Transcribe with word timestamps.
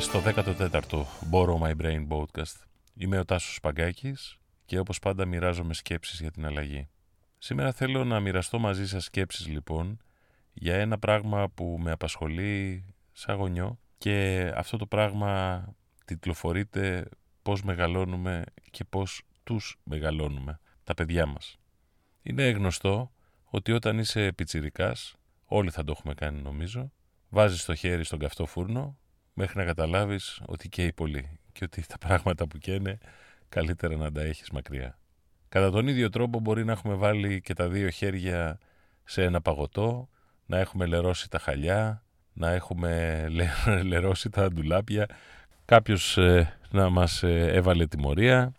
Είστε 0.00 0.18
στο 0.18 0.42
14ο 0.70 1.04
Borrow 1.30 1.58
My 1.58 1.76
Brain 1.82 2.08
podcast. 2.08 2.64
Είμαι 2.94 3.18
ο 3.18 3.24
Τάσος 3.24 3.54
Σπαγκάκης 3.54 4.38
και 4.64 4.78
όπως 4.78 4.98
πάντα 4.98 5.24
μοιράζομαι 5.24 5.74
σκέψεις 5.74 6.20
για 6.20 6.30
την 6.30 6.46
αλλαγή. 6.46 6.88
Σήμερα 7.38 7.72
θέλω 7.72 8.04
να 8.04 8.20
μοιραστώ 8.20 8.58
μαζί 8.58 8.88
σας 8.88 9.04
σκέψεις 9.04 9.46
λοιπόν 9.46 9.98
για 10.52 10.74
ένα 10.74 10.98
πράγμα 10.98 11.48
που 11.48 11.78
με 11.80 11.90
απασχολεί 11.90 12.84
σαν 13.12 13.36
γονιό 13.36 13.78
και 13.98 14.50
αυτό 14.54 14.76
το 14.76 14.86
πράγμα 14.86 15.64
τιτλοφορείται 16.04 17.08
πώς 17.42 17.62
μεγαλώνουμε 17.62 18.44
και 18.70 18.84
πώς 18.84 19.22
τους 19.44 19.76
μεγαλώνουμε, 19.82 20.60
τα 20.84 20.94
παιδιά 20.94 21.26
μας. 21.26 21.58
Είναι 22.22 22.50
γνωστό 22.50 23.12
ότι 23.44 23.72
όταν 23.72 23.98
είσαι 23.98 24.32
πιτσιρικάς, 24.32 25.14
όλοι 25.44 25.70
θα 25.70 25.84
το 25.84 25.92
έχουμε 25.96 26.14
κάνει 26.14 26.40
νομίζω, 26.42 26.92
βάζεις 27.28 27.64
το 27.64 27.74
χέρι 27.74 28.04
στον 28.04 28.18
καυτό 28.18 28.46
φούρνο 28.46 28.98
μέχρι 29.40 29.58
να 29.58 29.64
καταλάβεις 29.64 30.40
ότι 30.46 30.68
καίει 30.68 30.92
πολύ 30.92 31.38
και 31.52 31.64
ότι 31.64 31.86
τα 31.86 31.98
πράγματα 31.98 32.46
που 32.46 32.58
καίνε 32.58 32.98
καλύτερα 33.48 33.96
να 33.96 34.12
τα 34.12 34.20
έχεις 34.20 34.50
μακριά. 34.50 34.98
Κατά 35.48 35.70
τον 35.70 35.88
ίδιο 35.88 36.10
τρόπο 36.10 36.40
μπορεί 36.40 36.64
να 36.64 36.72
έχουμε 36.72 36.94
βάλει 36.94 37.40
και 37.40 37.54
τα 37.54 37.68
δύο 37.68 37.88
χέρια 37.90 38.58
σε 39.04 39.22
ένα 39.22 39.40
παγωτό, 39.40 40.08
να 40.46 40.58
έχουμε 40.58 40.86
λερώσει 40.86 41.30
τα 41.30 41.38
χαλιά, 41.38 42.04
να 42.32 42.50
έχουμε 42.50 43.26
λερώσει 43.90 44.30
τα 44.30 44.48
ντουλάπια, 44.48 45.06
κάποιος 45.64 46.18
ε, 46.18 46.58
να 46.70 46.88
μας 46.88 47.22
ε, 47.22 47.46
έβαλε 47.52 47.86
τιμωρία. 47.86 48.52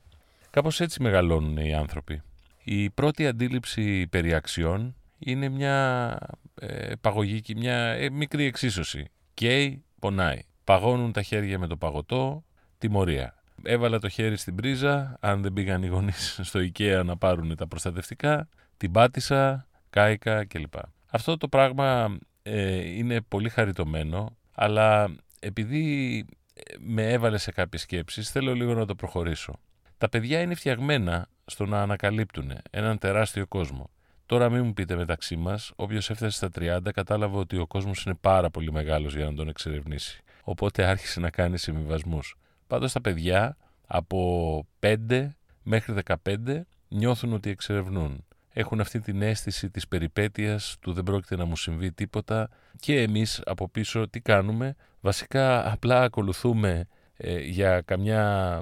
Κάπως 0.49 0.79
έτσι 0.79 1.01
μεγαλώνουν 1.01 1.57
οι 1.57 1.75
άνθρωποι. 1.75 2.21
Η 2.63 2.89
πρώτη 2.89 3.27
αντίληψη 3.27 4.07
περί 4.07 4.33
αξιών 4.33 4.95
είναι 5.19 5.49
μια 5.49 6.17
ε, 6.55 6.93
παγωγική, 7.01 7.55
μια 7.55 7.77
ε, 7.77 8.09
μικρή 8.09 8.43
εξίσωση. 8.43 9.05
Καίει, 9.33 9.83
πονάει. 9.99 10.41
Παγώνουν 10.63 11.11
τα 11.11 11.21
χέρια 11.21 11.59
με 11.59 11.67
το 11.67 11.77
παγωτό, 11.77 12.43
τιμωρία. 12.77 13.35
Έβαλα 13.63 13.99
το 13.99 14.09
χέρι 14.09 14.37
στην 14.37 14.55
πρίζα, 14.55 15.17
αν 15.19 15.41
δεν 15.41 15.53
πήγαν 15.53 15.83
οι 15.83 15.87
γονείς 15.87 16.39
στο 16.43 16.59
IKEA 16.59 17.01
να 17.05 17.17
πάρουν 17.17 17.55
τα 17.55 17.67
προστατευτικά, 17.67 18.47
την 18.77 18.91
πάτησα, 18.91 19.67
κάηκα 19.89 20.45
κλπ. 20.45 20.73
Αυτό 21.11 21.37
το 21.37 21.47
πράγμα 21.47 22.17
ε, 22.43 22.89
είναι 22.97 23.21
πολύ 23.21 23.49
χαριτωμένο, 23.49 24.37
αλλά 24.53 25.15
επειδή 25.39 26.25
ε, 26.53 26.61
με 26.79 27.11
έβαλε 27.11 27.37
σε 27.37 27.51
κάποιες 27.51 27.81
σκέψεις, 27.81 28.29
θέλω 28.29 28.53
λίγο 28.53 28.73
να 28.73 28.85
το 28.85 28.95
προχωρήσω. 28.95 29.59
Τα 29.97 30.09
παιδιά 30.09 30.41
είναι 30.41 30.55
φτιαγμένα 30.55 31.27
στο 31.45 31.65
να 31.65 31.81
ανακαλύπτουν 31.81 32.53
έναν 32.69 32.97
τεράστιο 32.97 33.47
κόσμο. 33.47 33.89
Τώρα 34.25 34.49
μην 34.49 34.65
μου 34.65 34.73
πείτε 34.73 34.95
μεταξύ 34.95 35.35
μας, 35.35 35.71
όποιος 35.75 36.09
έφτασε 36.09 36.35
στα 36.35 36.49
30 36.85 36.91
κατάλαβε 36.93 37.37
ότι 37.37 37.57
ο 37.57 37.67
κόσμος 37.67 38.03
είναι 38.03 38.15
πάρα 38.21 38.49
πολύ 38.49 38.71
μεγάλος 38.71 39.15
για 39.15 39.25
να 39.25 39.33
τον 39.33 39.47
εξερευνήσει. 39.47 40.23
Οπότε 40.43 40.85
άρχισε 40.85 41.19
να 41.19 41.29
κάνει 41.29 41.57
συμβιβασμούς. 41.57 42.35
Πάντω 42.67 42.87
τα 42.87 43.01
παιδιά 43.01 43.57
από 43.87 44.65
5 44.79 45.27
μέχρι 45.63 45.95
15 46.23 46.61
νιώθουν 46.87 47.33
ότι 47.33 47.49
εξερευνούν. 47.49 48.25
Έχουν 48.53 48.79
αυτή 48.79 48.99
την 48.99 49.21
αίσθηση 49.21 49.69
της 49.69 49.87
περιπέτειας, 49.87 50.77
του 50.79 50.93
δεν 50.93 51.03
πρόκειται 51.03 51.35
να 51.35 51.45
μου 51.45 51.55
συμβεί 51.55 51.91
τίποτα 51.91 52.49
και 52.79 53.01
εμείς 53.01 53.41
από 53.45 53.69
πίσω 53.69 54.09
τι 54.09 54.19
κάνουμε; 54.19 54.75
Βασικά 55.01 55.71
απλά 55.71 56.01
ακολουθούμε 56.03 56.87
ε, 57.17 57.39
για 57.39 57.81
καμιά 57.81 58.61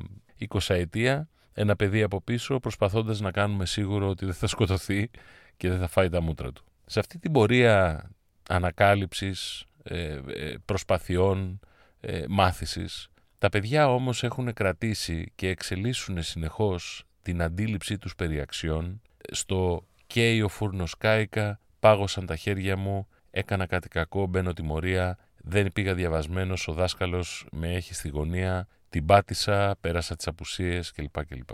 20 0.50 0.60
ετία 0.68 1.30
ένα 1.54 1.76
παιδί 1.76 2.02
από 2.02 2.22
πίσω 2.22 2.60
προσπαθώντας 2.60 3.20
να 3.20 3.32
κάνουμε 3.32 3.66
σίγουρο 3.66 4.10
ότι 4.10 4.26
δεν 4.26 4.34
θα 4.34 4.48
σκοτωθεί 4.48 5.10
και 5.58 5.70
δεν 5.70 5.80
θα 5.80 5.88
φάει 5.88 6.10
τα 6.10 6.22
μούτρα 6.22 6.52
του. 6.52 6.64
Σε 6.86 7.00
αυτή 7.00 7.20
την 7.20 7.32
πορεία 7.32 8.10
ανακάλυψης, 8.50 9.66
ε, 9.84 10.20
ε, 10.28 10.56
προσπαθειών, 10.66 11.60
ε, 12.02 12.24
μάθησης, 12.30 13.10
τα 13.38 13.50
παιδιά 13.50 13.94
όμως 13.94 14.24
έχουν 14.24 14.54
κρατήσει 14.54 15.32
και 15.36 15.48
εξελίσσουν 15.48 16.24
συνεχώς 16.24 17.04
την 17.22 17.42
αντίληψή 17.42 17.98
τους 17.98 18.16
περί 18.16 18.40
αξιών 18.40 19.02
στο 19.32 19.86
«καίει 20.08 20.42
ο 20.42 20.48
φούρνος 20.48 20.98
κάικα», 20.98 21.60
«πάγωσαν 21.80 22.26
τα 22.26 22.36
χέρια 22.36 22.78
μου», 22.78 23.08
«έκανα 23.32 23.66
κάτι 23.66 23.88
κακό, 23.88 24.26
μπαίνω 24.26 24.54
τιμωρία», 24.54 25.18
«δεν 25.38 25.72
πήγα 25.74 25.94
διαβασμένος, 25.94 26.68
ο 26.68 26.74
δάσκαλος 26.74 27.48
με 27.52 27.74
έχει 27.74 27.94
στη 27.94 28.10
γωνία», 28.10 28.68
«την 28.90 29.06
πάτησα, 29.06 29.76
πέρασα 29.82 30.16
τις 30.16 30.28
απουσίες» 30.28 30.92
κλπ. 30.92 31.26
κλπ. 31.26 31.50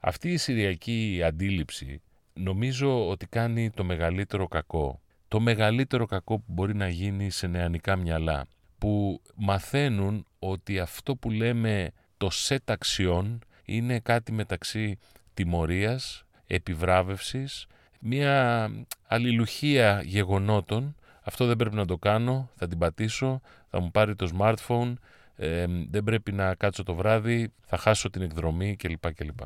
Αυτή 0.00 0.32
η 0.32 0.36
συριακή 0.36 1.22
αντίληψη 1.24 2.00
νομίζω 2.32 3.08
ότι 3.08 3.26
κάνει 3.26 3.70
το 3.70 3.84
μεγαλύτερο 3.84 4.48
κακό. 4.48 5.00
Το 5.28 5.40
μεγαλύτερο 5.40 6.06
κακό 6.06 6.38
που 6.38 6.44
μπορεί 6.46 6.74
να 6.74 6.88
γίνει 6.88 7.30
σε 7.30 7.46
νεανικά 7.46 7.96
μυαλά, 7.96 8.46
που 8.78 9.22
μαθαίνουν 9.34 10.26
ότι 10.38 10.78
αυτό 10.78 11.16
που 11.16 11.30
λέμε 11.30 11.90
το 12.16 12.30
σετ 12.30 12.70
αξιών 12.70 13.38
είναι 13.64 14.00
κάτι 14.00 14.32
μεταξύ 14.32 14.98
τιμωρίας, 15.34 16.24
επιβράβευσης, 16.46 17.66
μια 18.00 18.70
αλληλουχία 19.06 20.02
γεγονότων. 20.04 20.94
Αυτό 21.22 21.46
δεν 21.46 21.56
πρέπει 21.56 21.74
να 21.74 21.84
το 21.84 21.98
κάνω, 21.98 22.50
θα 22.56 22.68
την 22.68 22.78
πατήσω, 22.78 23.40
θα 23.70 23.80
μου 23.80 23.90
πάρει 23.90 24.14
το 24.14 24.30
smartphone, 24.38 24.92
ε, 25.36 25.66
δεν 25.90 26.04
πρέπει 26.04 26.32
να 26.32 26.54
κάτσω 26.54 26.82
το 26.82 26.94
βράδυ, 26.94 27.52
θα 27.66 27.76
χάσω 27.76 28.10
την 28.10 28.22
εκδρομή 28.22 28.76
κλπ. 28.76 29.12
κλπ. 29.14 29.40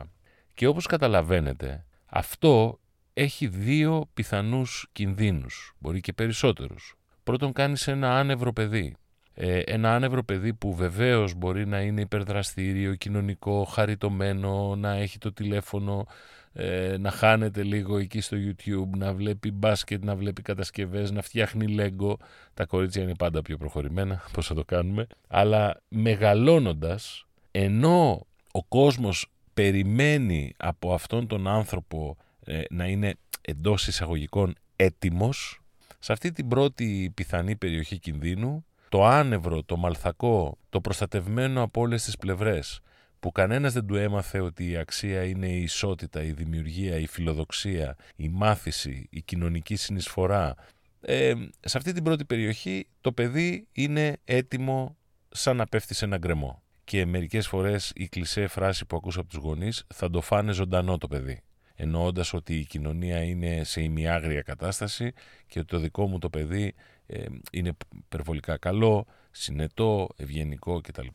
Και 0.55 0.67
όπως 0.67 0.87
καταλαβαίνετε, 0.87 1.85
αυτό 2.07 2.79
έχει 3.15 3.47
δύο 3.47 4.11
πιθανούς 4.15 4.87
κινδύνους, 4.93 5.75
μπορεί 5.79 6.01
και 6.01 6.13
περισσότερους. 6.13 6.95
Πρώτον 7.23 7.53
κάνεις 7.53 7.89
ένα 7.89 8.19
άνευρο 8.19 8.53
παιδί. 8.53 8.97
Ε, 9.35 9.59
ένα 9.59 9.95
άνευρο 9.95 10.23
παιδί 10.23 10.55
που 10.55 10.75
βεβαίως 10.75 11.35
μπορεί 11.35 11.67
να 11.67 11.81
είναι 11.81 12.01
υπερδραστήριο, 12.01 12.95
κοινωνικό, 12.95 13.65
χαριτωμένο, 13.65 14.77
να 14.77 14.93
έχει 14.95 15.19
το 15.19 15.33
τηλέφωνο, 15.33 16.07
ε, 16.53 16.97
να 16.99 17.11
χάνεται 17.11 17.63
λίγο 17.63 17.99
εκεί 17.99 18.21
στο 18.21 18.37
YouTube, 18.41 18.97
να 18.97 19.15
βλέπει 19.15 19.51
μπάσκετ, 19.51 20.05
να 20.05 20.17
βλέπει 20.17 20.43
κατασκευές, 20.43 21.11
να 21.11 21.23
φτιάχνει 21.23 21.67
λέγκο. 21.67 22.19
Τα 22.55 22.65
κορίτσια 22.65 23.03
είναι 23.03 23.15
πάντα 23.15 23.43
πιο 23.43 23.57
προχωρημένα, 23.57 24.23
πώς 24.33 24.47
θα 24.47 24.55
το 24.55 24.65
κάνουμε. 24.65 25.07
Αλλά 25.29 25.81
μεγαλώνοντας, 25.89 27.27
ενώ 27.51 28.27
ο 28.53 28.65
κόσμος 28.65 29.27
περιμένει 29.55 30.55
από 30.57 30.95
αυτόν 30.95 31.27
τον 31.27 31.47
άνθρωπο 31.47 32.17
ε, 32.45 32.63
να 32.71 32.87
είναι 32.87 33.15
εντός 33.41 33.87
εισαγωγικών 33.87 34.55
έτοιμος, 34.77 35.61
σε 35.99 36.13
αυτή 36.13 36.33
την 36.33 36.49
πρώτη 36.49 37.13
πιθανή 37.15 37.57
περιοχή 37.57 37.99
κινδύνου, 37.99 38.65
το 38.93 39.05
άνευρο, 39.05 39.63
το 39.63 39.77
μαλθακό, 39.77 40.59
το 40.69 40.81
προστατευμένο 40.81 41.63
από 41.63 41.81
όλες 41.81 42.05
τις 42.05 42.17
πλευρές, 42.17 42.81
που 43.21 43.33
κανένας 43.33 43.73
δεν 43.73 43.87
του 43.87 43.97
έμαθε 43.97 44.41
ότι 44.41 44.71
η 44.71 44.77
αξία 44.77 45.25
είναι 45.25 45.49
η 45.49 45.63
ισότητα, 45.63 46.23
η 46.23 46.33
δημιουργία, 46.33 46.97
η 46.97 47.07
φιλοδοξία, 47.07 47.97
η 48.17 48.29
μάθηση, 48.29 49.07
η 49.11 49.23
κοινωνική 49.23 49.77
συνεισφορά. 49.77 50.55
Ε, 51.01 51.33
σε 51.61 51.77
αυτή 51.77 51.93
την 51.93 52.03
πρώτη 52.03 52.25
περιοχή 52.25 52.87
το 53.01 53.13
παιδί 53.13 53.67
είναι 53.73 54.17
έτοιμο 54.25 54.97
σαν 55.29 55.57
να 55.57 55.67
πέφτει 55.67 55.95
σε 55.95 56.05
ένα 56.05 56.19
γκρεμό. 56.19 56.63
Και 56.85 57.07
μερικές 57.07 57.47
φορές 57.47 57.93
η 57.95 58.09
κλισέ 58.09 58.47
φράση 58.47 58.87
που 58.87 58.97
ακούσα 58.97 59.21
από 59.21 59.29
τους 59.29 59.39
γονείς 59.39 59.85
θα 59.95 60.11
το 60.11 60.21
φάνε 60.21 60.53
ζωντανό 60.53 60.99
το 60.99 61.09
παιδί 61.09 61.43
εννοώντας 61.75 62.33
ότι 62.33 62.59
η 62.59 62.65
κοινωνία 62.65 63.23
είναι 63.23 63.65
σε 63.65 63.81
ημιάγρια 63.83 64.43
κατάσταση 64.43 65.13
και 65.47 65.59
ότι 65.59 65.69
το 65.69 65.79
δικό 65.79 66.07
μου 66.07 66.19
το 66.19 66.31
παιδί 66.31 66.75
ε, 67.13 67.25
είναι 67.53 67.77
υπερβολικά 68.05 68.57
καλό, 68.57 69.07
συνετό, 69.31 70.09
ευγενικό 70.17 70.81
κτλ. 70.81 71.07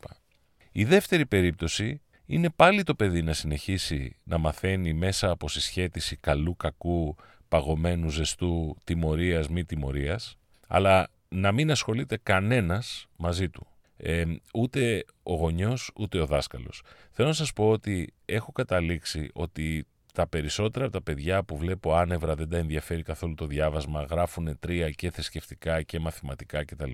Η 0.72 0.84
δεύτερη 0.84 1.26
περίπτωση 1.26 2.00
είναι 2.26 2.50
πάλι 2.50 2.82
το 2.82 2.94
παιδί 2.94 3.22
να 3.22 3.32
συνεχίσει 3.32 4.16
να 4.24 4.38
μαθαίνει 4.38 4.92
μέσα 4.92 5.30
από 5.30 5.48
συσχέτιση 5.48 6.16
καλού 6.16 6.56
κακού, 6.56 7.16
παγωμένου 7.48 8.08
ζεστού, 8.08 8.76
τιμωρίας 8.84 9.48
μη 9.48 9.64
τιμωρίας, 9.64 10.38
αλλά 10.66 11.08
να 11.28 11.52
μην 11.52 11.70
ασχολείται 11.70 12.18
κανένας 12.22 13.06
μαζί 13.16 13.48
του. 13.48 13.66
Ε, 13.96 14.24
ούτε 14.54 15.04
ο 15.22 15.34
γονιός 15.34 15.90
ούτε 15.96 16.20
ο 16.20 16.26
δάσκαλος. 16.26 16.82
Θέλω 17.10 17.28
να 17.28 17.34
σας 17.34 17.52
πω 17.52 17.68
ότι 17.68 18.14
έχω 18.24 18.52
καταλήξει 18.52 19.30
ότι 19.32 19.86
τα 20.18 20.26
περισσότερα 20.26 20.84
από 20.84 20.94
τα 20.94 21.02
παιδιά 21.02 21.42
που 21.42 21.56
βλέπω 21.56 21.94
άνευρα 21.94 22.34
δεν 22.34 22.48
τα 22.48 22.56
ενδιαφέρει 22.56 23.02
καθόλου 23.02 23.34
το 23.34 23.46
διάβασμα, 23.46 24.02
γράφουν 24.02 24.58
τρία 24.60 24.90
και 24.90 25.10
θρησκευτικά 25.10 25.82
και 25.82 25.98
μαθηματικά 25.98 26.64
κτλ. 26.64 26.90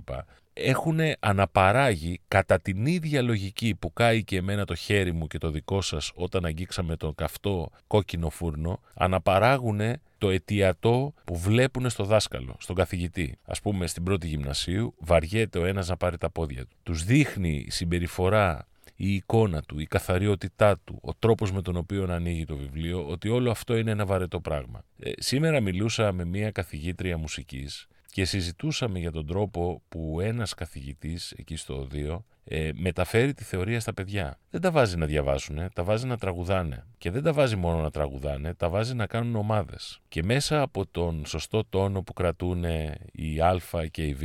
Έχουν 0.53 0.99
αναπαράγει 1.21 2.21
κατά 2.29 2.61
την 2.61 2.87
ίδια 2.87 3.23
λογική 3.23 3.75
που 3.75 3.93
κάει 3.93 4.25
και 4.25 4.37
εμένα 4.37 4.65
το 4.65 4.75
χέρι 4.75 5.13
μου 5.13 5.27
και 5.27 5.39
το 5.39 5.51
δικό 5.51 5.81
σας 5.81 6.13
όταν 6.15 6.45
αγγίξαμε 6.45 6.97
τον 6.97 7.15
καυτό 7.15 7.71
κόκκινο 7.87 8.31
φούρνο, 8.31 8.81
αναπαράγουν 8.95 9.81
το 10.19 10.31
αιτιατό 10.31 11.15
που 11.25 11.37
βλέπουν 11.37 11.91
στο 11.91 12.05
δάσκαλο, 12.05 12.57
στον 12.59 12.77
καθηγητή. 12.77 13.39
Α 13.45 13.61
πούμε, 13.61 13.87
στην 13.87 14.03
πρώτη 14.03 14.27
γυμνασίου, 14.27 14.95
βαριέται 14.99 15.59
ο 15.59 15.65
ένας 15.65 15.89
να 15.89 15.97
πάρει 15.97 16.19
τα 16.19 16.31
πόδια 16.31 16.63
του. 16.67 16.77
Τους 16.83 17.05
δείχνει 17.05 17.67
συμπεριφορά 17.69 18.67
η 18.97 19.15
εικόνα 19.15 19.63
του, 19.63 19.79
η 19.79 19.87
καθαριότητά 19.87 20.79
του, 20.85 20.99
ο 21.03 21.15
τρόπος 21.15 21.53
με 21.53 21.63
τον 21.63 21.77
οποίο 21.77 22.07
ανοίγει 22.11 22.45
το 22.45 22.57
βιβλίο, 22.57 23.07
ότι 23.09 23.29
όλο 23.29 23.51
αυτό 23.51 23.77
είναι 23.77 23.91
ένα 23.91 24.07
βαρετό 24.07 24.41
πράγμα. 24.41 24.85
Ε, 24.99 25.11
σήμερα 25.17 25.61
μιλούσα 25.61 26.13
με 26.13 26.25
μία 26.25 26.51
καθηγήτρια 26.51 27.19
μουσικής 27.19 27.87
και 28.15 28.25
συζητούσαμε 28.25 28.99
για 28.99 29.11
τον 29.13 29.27
τρόπο 29.27 29.83
που 29.89 30.21
ένας 30.21 30.55
καθηγητής 30.55 31.33
εκεί 31.37 31.57
στο 31.57 31.79
οδείο 31.79 32.25
ε, 32.45 32.71
μεταφέρει 32.75 33.35
τη 33.35 33.45
θεωρία 33.45 33.81
στα 33.81 33.95
παιδιά. 33.95 34.39
Δεν 34.51 34.61
τα 34.61 34.71
βάζει 34.71 34.97
να 34.97 35.07
διαβάσουν, 35.07 35.69
τα 35.75 35.83
βάζει 35.83 36.07
να 36.07 36.17
τραγουδάνε. 36.17 36.87
Και 36.99 37.11
δεν 37.11 37.23
τα 37.23 37.33
βάζει 37.33 37.57
μόνο 37.57 37.81
να 37.81 37.91
τραγουδάνε, 37.91 38.55
τα 38.55 38.69
βάζει 38.69 38.95
να 38.95 39.07
κάνουν 39.07 39.37
ομάδες. 39.37 40.01
Και 40.09 40.23
μέσα 40.23 40.61
από 40.61 40.87
τον 40.87 41.27
σωστό 41.27 41.65
τόνο 41.65 42.03
που 42.03 42.13
κρατούν 42.13 42.65
η 43.13 43.41
Α 43.41 43.61
και 43.91 44.07
η 44.07 44.15
Β, 44.15 44.23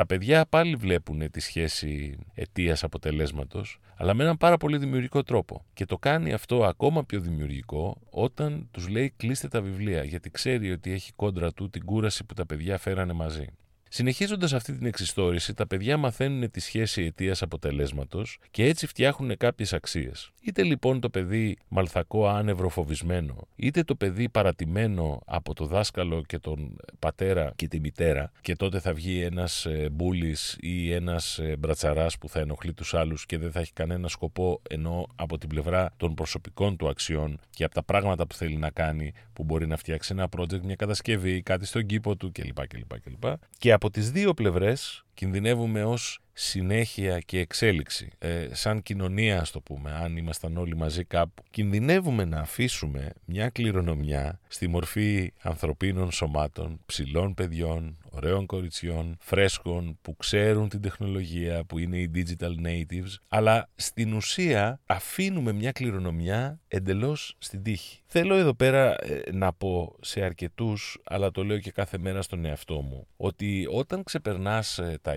τα 0.00 0.06
παιδιά 0.06 0.46
πάλι 0.46 0.74
βλέπουν 0.74 1.30
τη 1.30 1.40
σχέση 1.40 2.18
αιτίας 2.34 2.84
αποτελέσματος, 2.84 3.78
αλλά 3.96 4.14
με 4.14 4.22
έναν 4.22 4.36
πάρα 4.36 4.56
πολύ 4.56 4.78
δημιουργικό 4.78 5.22
τρόπο. 5.22 5.64
Και 5.72 5.84
το 5.84 5.98
κάνει 5.98 6.32
αυτό 6.32 6.64
ακόμα 6.64 7.04
πιο 7.04 7.20
δημιουργικό 7.20 7.96
όταν 8.10 8.68
τους 8.70 8.88
λέει 8.88 9.12
κλείστε 9.16 9.48
τα 9.48 9.60
βιβλία, 9.60 10.04
γιατί 10.04 10.30
ξέρει 10.30 10.72
ότι 10.72 10.92
έχει 10.92 11.12
κόντρα 11.12 11.52
του 11.52 11.70
την 11.70 11.84
κούραση 11.84 12.24
που 12.24 12.34
τα 12.34 12.46
παιδιά 12.46 12.78
φέρανε 12.78 13.12
μαζί. 13.12 13.46
Συνεχίζοντας 13.92 14.52
αυτή 14.52 14.72
την 14.76 14.86
εξιστόρηση, 14.86 15.54
τα 15.54 15.66
παιδιά 15.66 15.96
μαθαίνουν 15.96 16.50
τη 16.50 16.60
σχέση 16.60 17.02
αιτίας 17.02 17.42
αποτελέσματος 17.42 18.38
και 18.50 18.64
έτσι 18.64 18.86
φτιάχνουν 18.86 19.36
κάποιες 19.36 19.72
αξίες. 19.72 20.30
Είτε 20.42 20.62
λοιπόν 20.62 21.00
το 21.00 21.10
παιδί 21.10 21.56
μαλθακό 21.68 22.28
άνευρο 22.28 22.68
φοβισμένο, 22.68 23.48
είτε 23.56 23.82
το 23.82 23.94
παιδί 23.94 24.28
παρατημένο 24.28 25.20
από 25.26 25.54
το 25.54 25.66
δάσκαλο 25.66 26.22
και 26.26 26.38
τον 26.38 26.76
πατέρα 26.98 27.52
και 27.56 27.68
τη 27.68 27.80
μητέρα, 27.80 28.32
και 28.40 28.56
τότε 28.56 28.80
θα 28.80 28.92
βγει 28.92 29.20
ένας 29.20 29.66
ε, 29.66 29.88
μπούλης 29.92 30.56
ή 30.60 30.92
ένας 30.92 31.38
ε, 31.38 31.56
μπρατσαράς 31.58 32.18
που 32.18 32.28
θα 32.28 32.40
ενοχλεί 32.40 32.72
τους 32.72 32.94
άλλους 32.94 33.26
και 33.26 33.38
δεν 33.38 33.50
θα 33.50 33.60
έχει 33.60 33.72
κανένα 33.72 34.08
σκοπό 34.08 34.62
ενώ 34.68 35.06
από 35.14 35.38
την 35.38 35.48
πλευρά 35.48 35.92
των 35.96 36.14
προσωπικών 36.14 36.76
του 36.76 36.88
αξιών 36.88 37.40
και 37.50 37.64
από 37.64 37.74
τα 37.74 37.82
πράγματα 37.82 38.26
που 38.26 38.34
θέλει 38.34 38.56
να 38.56 38.70
κάνει, 38.70 39.12
που 39.32 39.44
μπορεί 39.44 39.66
να 39.66 39.76
φτιάξει 39.76 40.12
ένα 40.12 40.28
project, 40.36 40.60
μια 40.60 40.76
κατασκευή, 40.76 41.42
κάτι 41.42 41.66
στον 41.66 41.86
κήπο 41.86 42.16
του 42.16 42.32
κλπ. 42.32 42.66
κλπ, 42.66 43.00
κλπ. 43.00 43.32
Και 43.58 43.72
από 43.82 43.90
τις 43.90 44.10
δύο 44.10 44.34
πλευρές 44.34 45.04
κινδυνεύουμε 45.14 45.84
ως 45.84 46.20
συνέχεια 46.32 47.18
και 47.18 47.38
εξέλιξη. 47.38 48.10
Ε, 48.18 48.48
σαν 48.52 48.82
κοινωνία, 48.82 49.40
ας 49.40 49.50
το 49.50 49.60
πούμε, 49.60 49.92
αν 49.92 50.16
ήμασταν 50.16 50.56
όλοι 50.56 50.76
μαζί 50.76 51.04
κάπου, 51.04 51.42
κινδυνεύουμε 51.50 52.24
να 52.24 52.40
αφήσουμε 52.40 53.12
μια 53.24 53.48
κληρονομιά 53.48 54.40
στη 54.48 54.68
μορφή 54.68 55.32
ανθρωπίνων 55.42 56.10
σωμάτων, 56.12 56.80
ψηλών 56.86 57.34
παιδιών, 57.34 57.96
ωραίων 58.10 58.46
κοριτσιών, 58.46 59.16
φρέσκων, 59.20 59.98
που 60.02 60.16
ξέρουν 60.16 60.68
την 60.68 60.80
τεχνολογία, 60.80 61.64
που 61.64 61.78
είναι 61.78 61.98
οι 61.98 62.10
digital 62.14 62.66
natives, 62.66 63.14
αλλά 63.28 63.68
στην 63.74 64.12
ουσία 64.12 64.80
αφήνουμε 64.86 65.52
μια 65.52 65.72
κληρονομιά 65.72 66.60
εντελώς 66.68 67.34
στην 67.38 67.62
τύχη. 67.62 68.02
Θέλω 68.06 68.34
εδώ 68.34 68.54
πέρα 68.54 69.04
ε, 69.04 69.22
να 69.32 69.52
πω 69.52 69.96
σε 70.00 70.22
αρκετούς, 70.22 70.98
αλλά 71.04 71.30
το 71.30 71.44
λέω 71.44 71.58
και 71.58 71.70
κάθε 71.70 71.98
μέρα 71.98 72.22
στον 72.22 72.44
εαυτό 72.44 72.80
μου, 72.80 73.06
ότι 73.16 73.66
όταν 73.70 74.02
ξεπερνάς 74.02 74.78
ε, 74.78 74.98
τα 75.02 75.12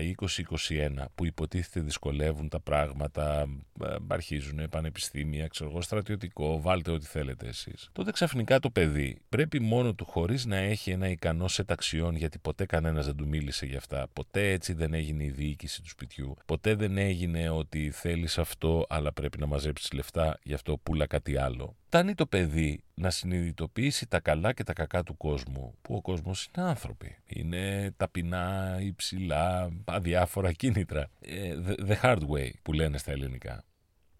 20-21 0.98 1.04
που 1.14 1.26
υποτίθεται 1.26 1.80
δυσκολεύουν 1.80 2.48
τα 2.48 2.60
πράγματα, 2.60 3.46
ε, 3.84 3.94
αρχίζουν 4.06 4.68
πανεπιστήμια, 4.70 5.46
ξέρω 5.46 5.70
εγώ, 5.70 5.80
στρατιωτικό, 5.80 6.60
βάλτε 6.60 6.90
ό,τι 6.90 7.06
θέλετε 7.06 7.46
εσείς, 7.46 7.88
τότε 7.92 8.10
ξαφνικά 8.10 8.58
το 8.58 8.70
παιδί 8.70 9.18
πρέπει 9.28 9.60
μόνο 9.60 9.94
του 9.94 10.04
χωρίς 10.04 10.46
να 10.46 10.56
έχει 10.56 10.90
ένα 10.90 11.08
ικανό 11.08 11.48
σε 11.48 11.64
ταξιών, 11.64 12.16
γιατί 12.16 12.38
ποτέ 12.38 12.66
κανένας 12.66 12.83
δεν 12.92 13.16
του 13.16 13.28
μίλησε 13.28 13.66
γι' 13.66 13.76
αυτά, 13.76 14.08
ποτέ 14.12 14.50
έτσι 14.50 14.72
δεν 14.72 14.94
έγινε 14.94 15.24
η 15.24 15.30
διοίκηση 15.30 15.82
του 15.82 15.88
σπιτιού, 15.88 16.36
ποτέ 16.46 16.74
δεν 16.74 16.98
έγινε 16.98 17.48
ότι 17.48 17.90
θέλεις 17.90 18.38
αυτό 18.38 18.86
αλλά 18.88 19.12
πρέπει 19.12 19.38
να 19.38 19.46
μαζέψεις 19.46 19.92
λεφτά, 19.92 20.38
γι' 20.42 20.54
αυτό 20.54 20.78
πουλα 20.82 21.06
κάτι 21.06 21.36
άλλο 21.36 21.76
φτάνει 21.94 22.14
το 22.14 22.26
παιδί 22.26 22.84
να 22.94 23.10
συνειδητοποιήσει 23.10 24.06
τα 24.06 24.20
καλά 24.20 24.52
και 24.52 24.62
τα 24.62 24.72
κακά 24.72 25.02
του 25.02 25.16
κόσμου, 25.16 25.74
που 25.82 25.94
ο 25.94 26.00
κόσμος 26.00 26.48
είναι 26.56 26.66
άνθρωποι. 26.66 27.16
Είναι 27.26 27.92
ταπεινά, 27.96 28.76
υψηλά, 28.80 29.68
αδιάφορα 29.84 30.52
κίνητρα. 30.52 31.10
Ε, 31.20 31.54
the 31.86 32.00
hard 32.02 32.28
way 32.28 32.50
που 32.62 32.72
λένε 32.72 32.98
στα 32.98 33.12
ελληνικά. 33.12 33.64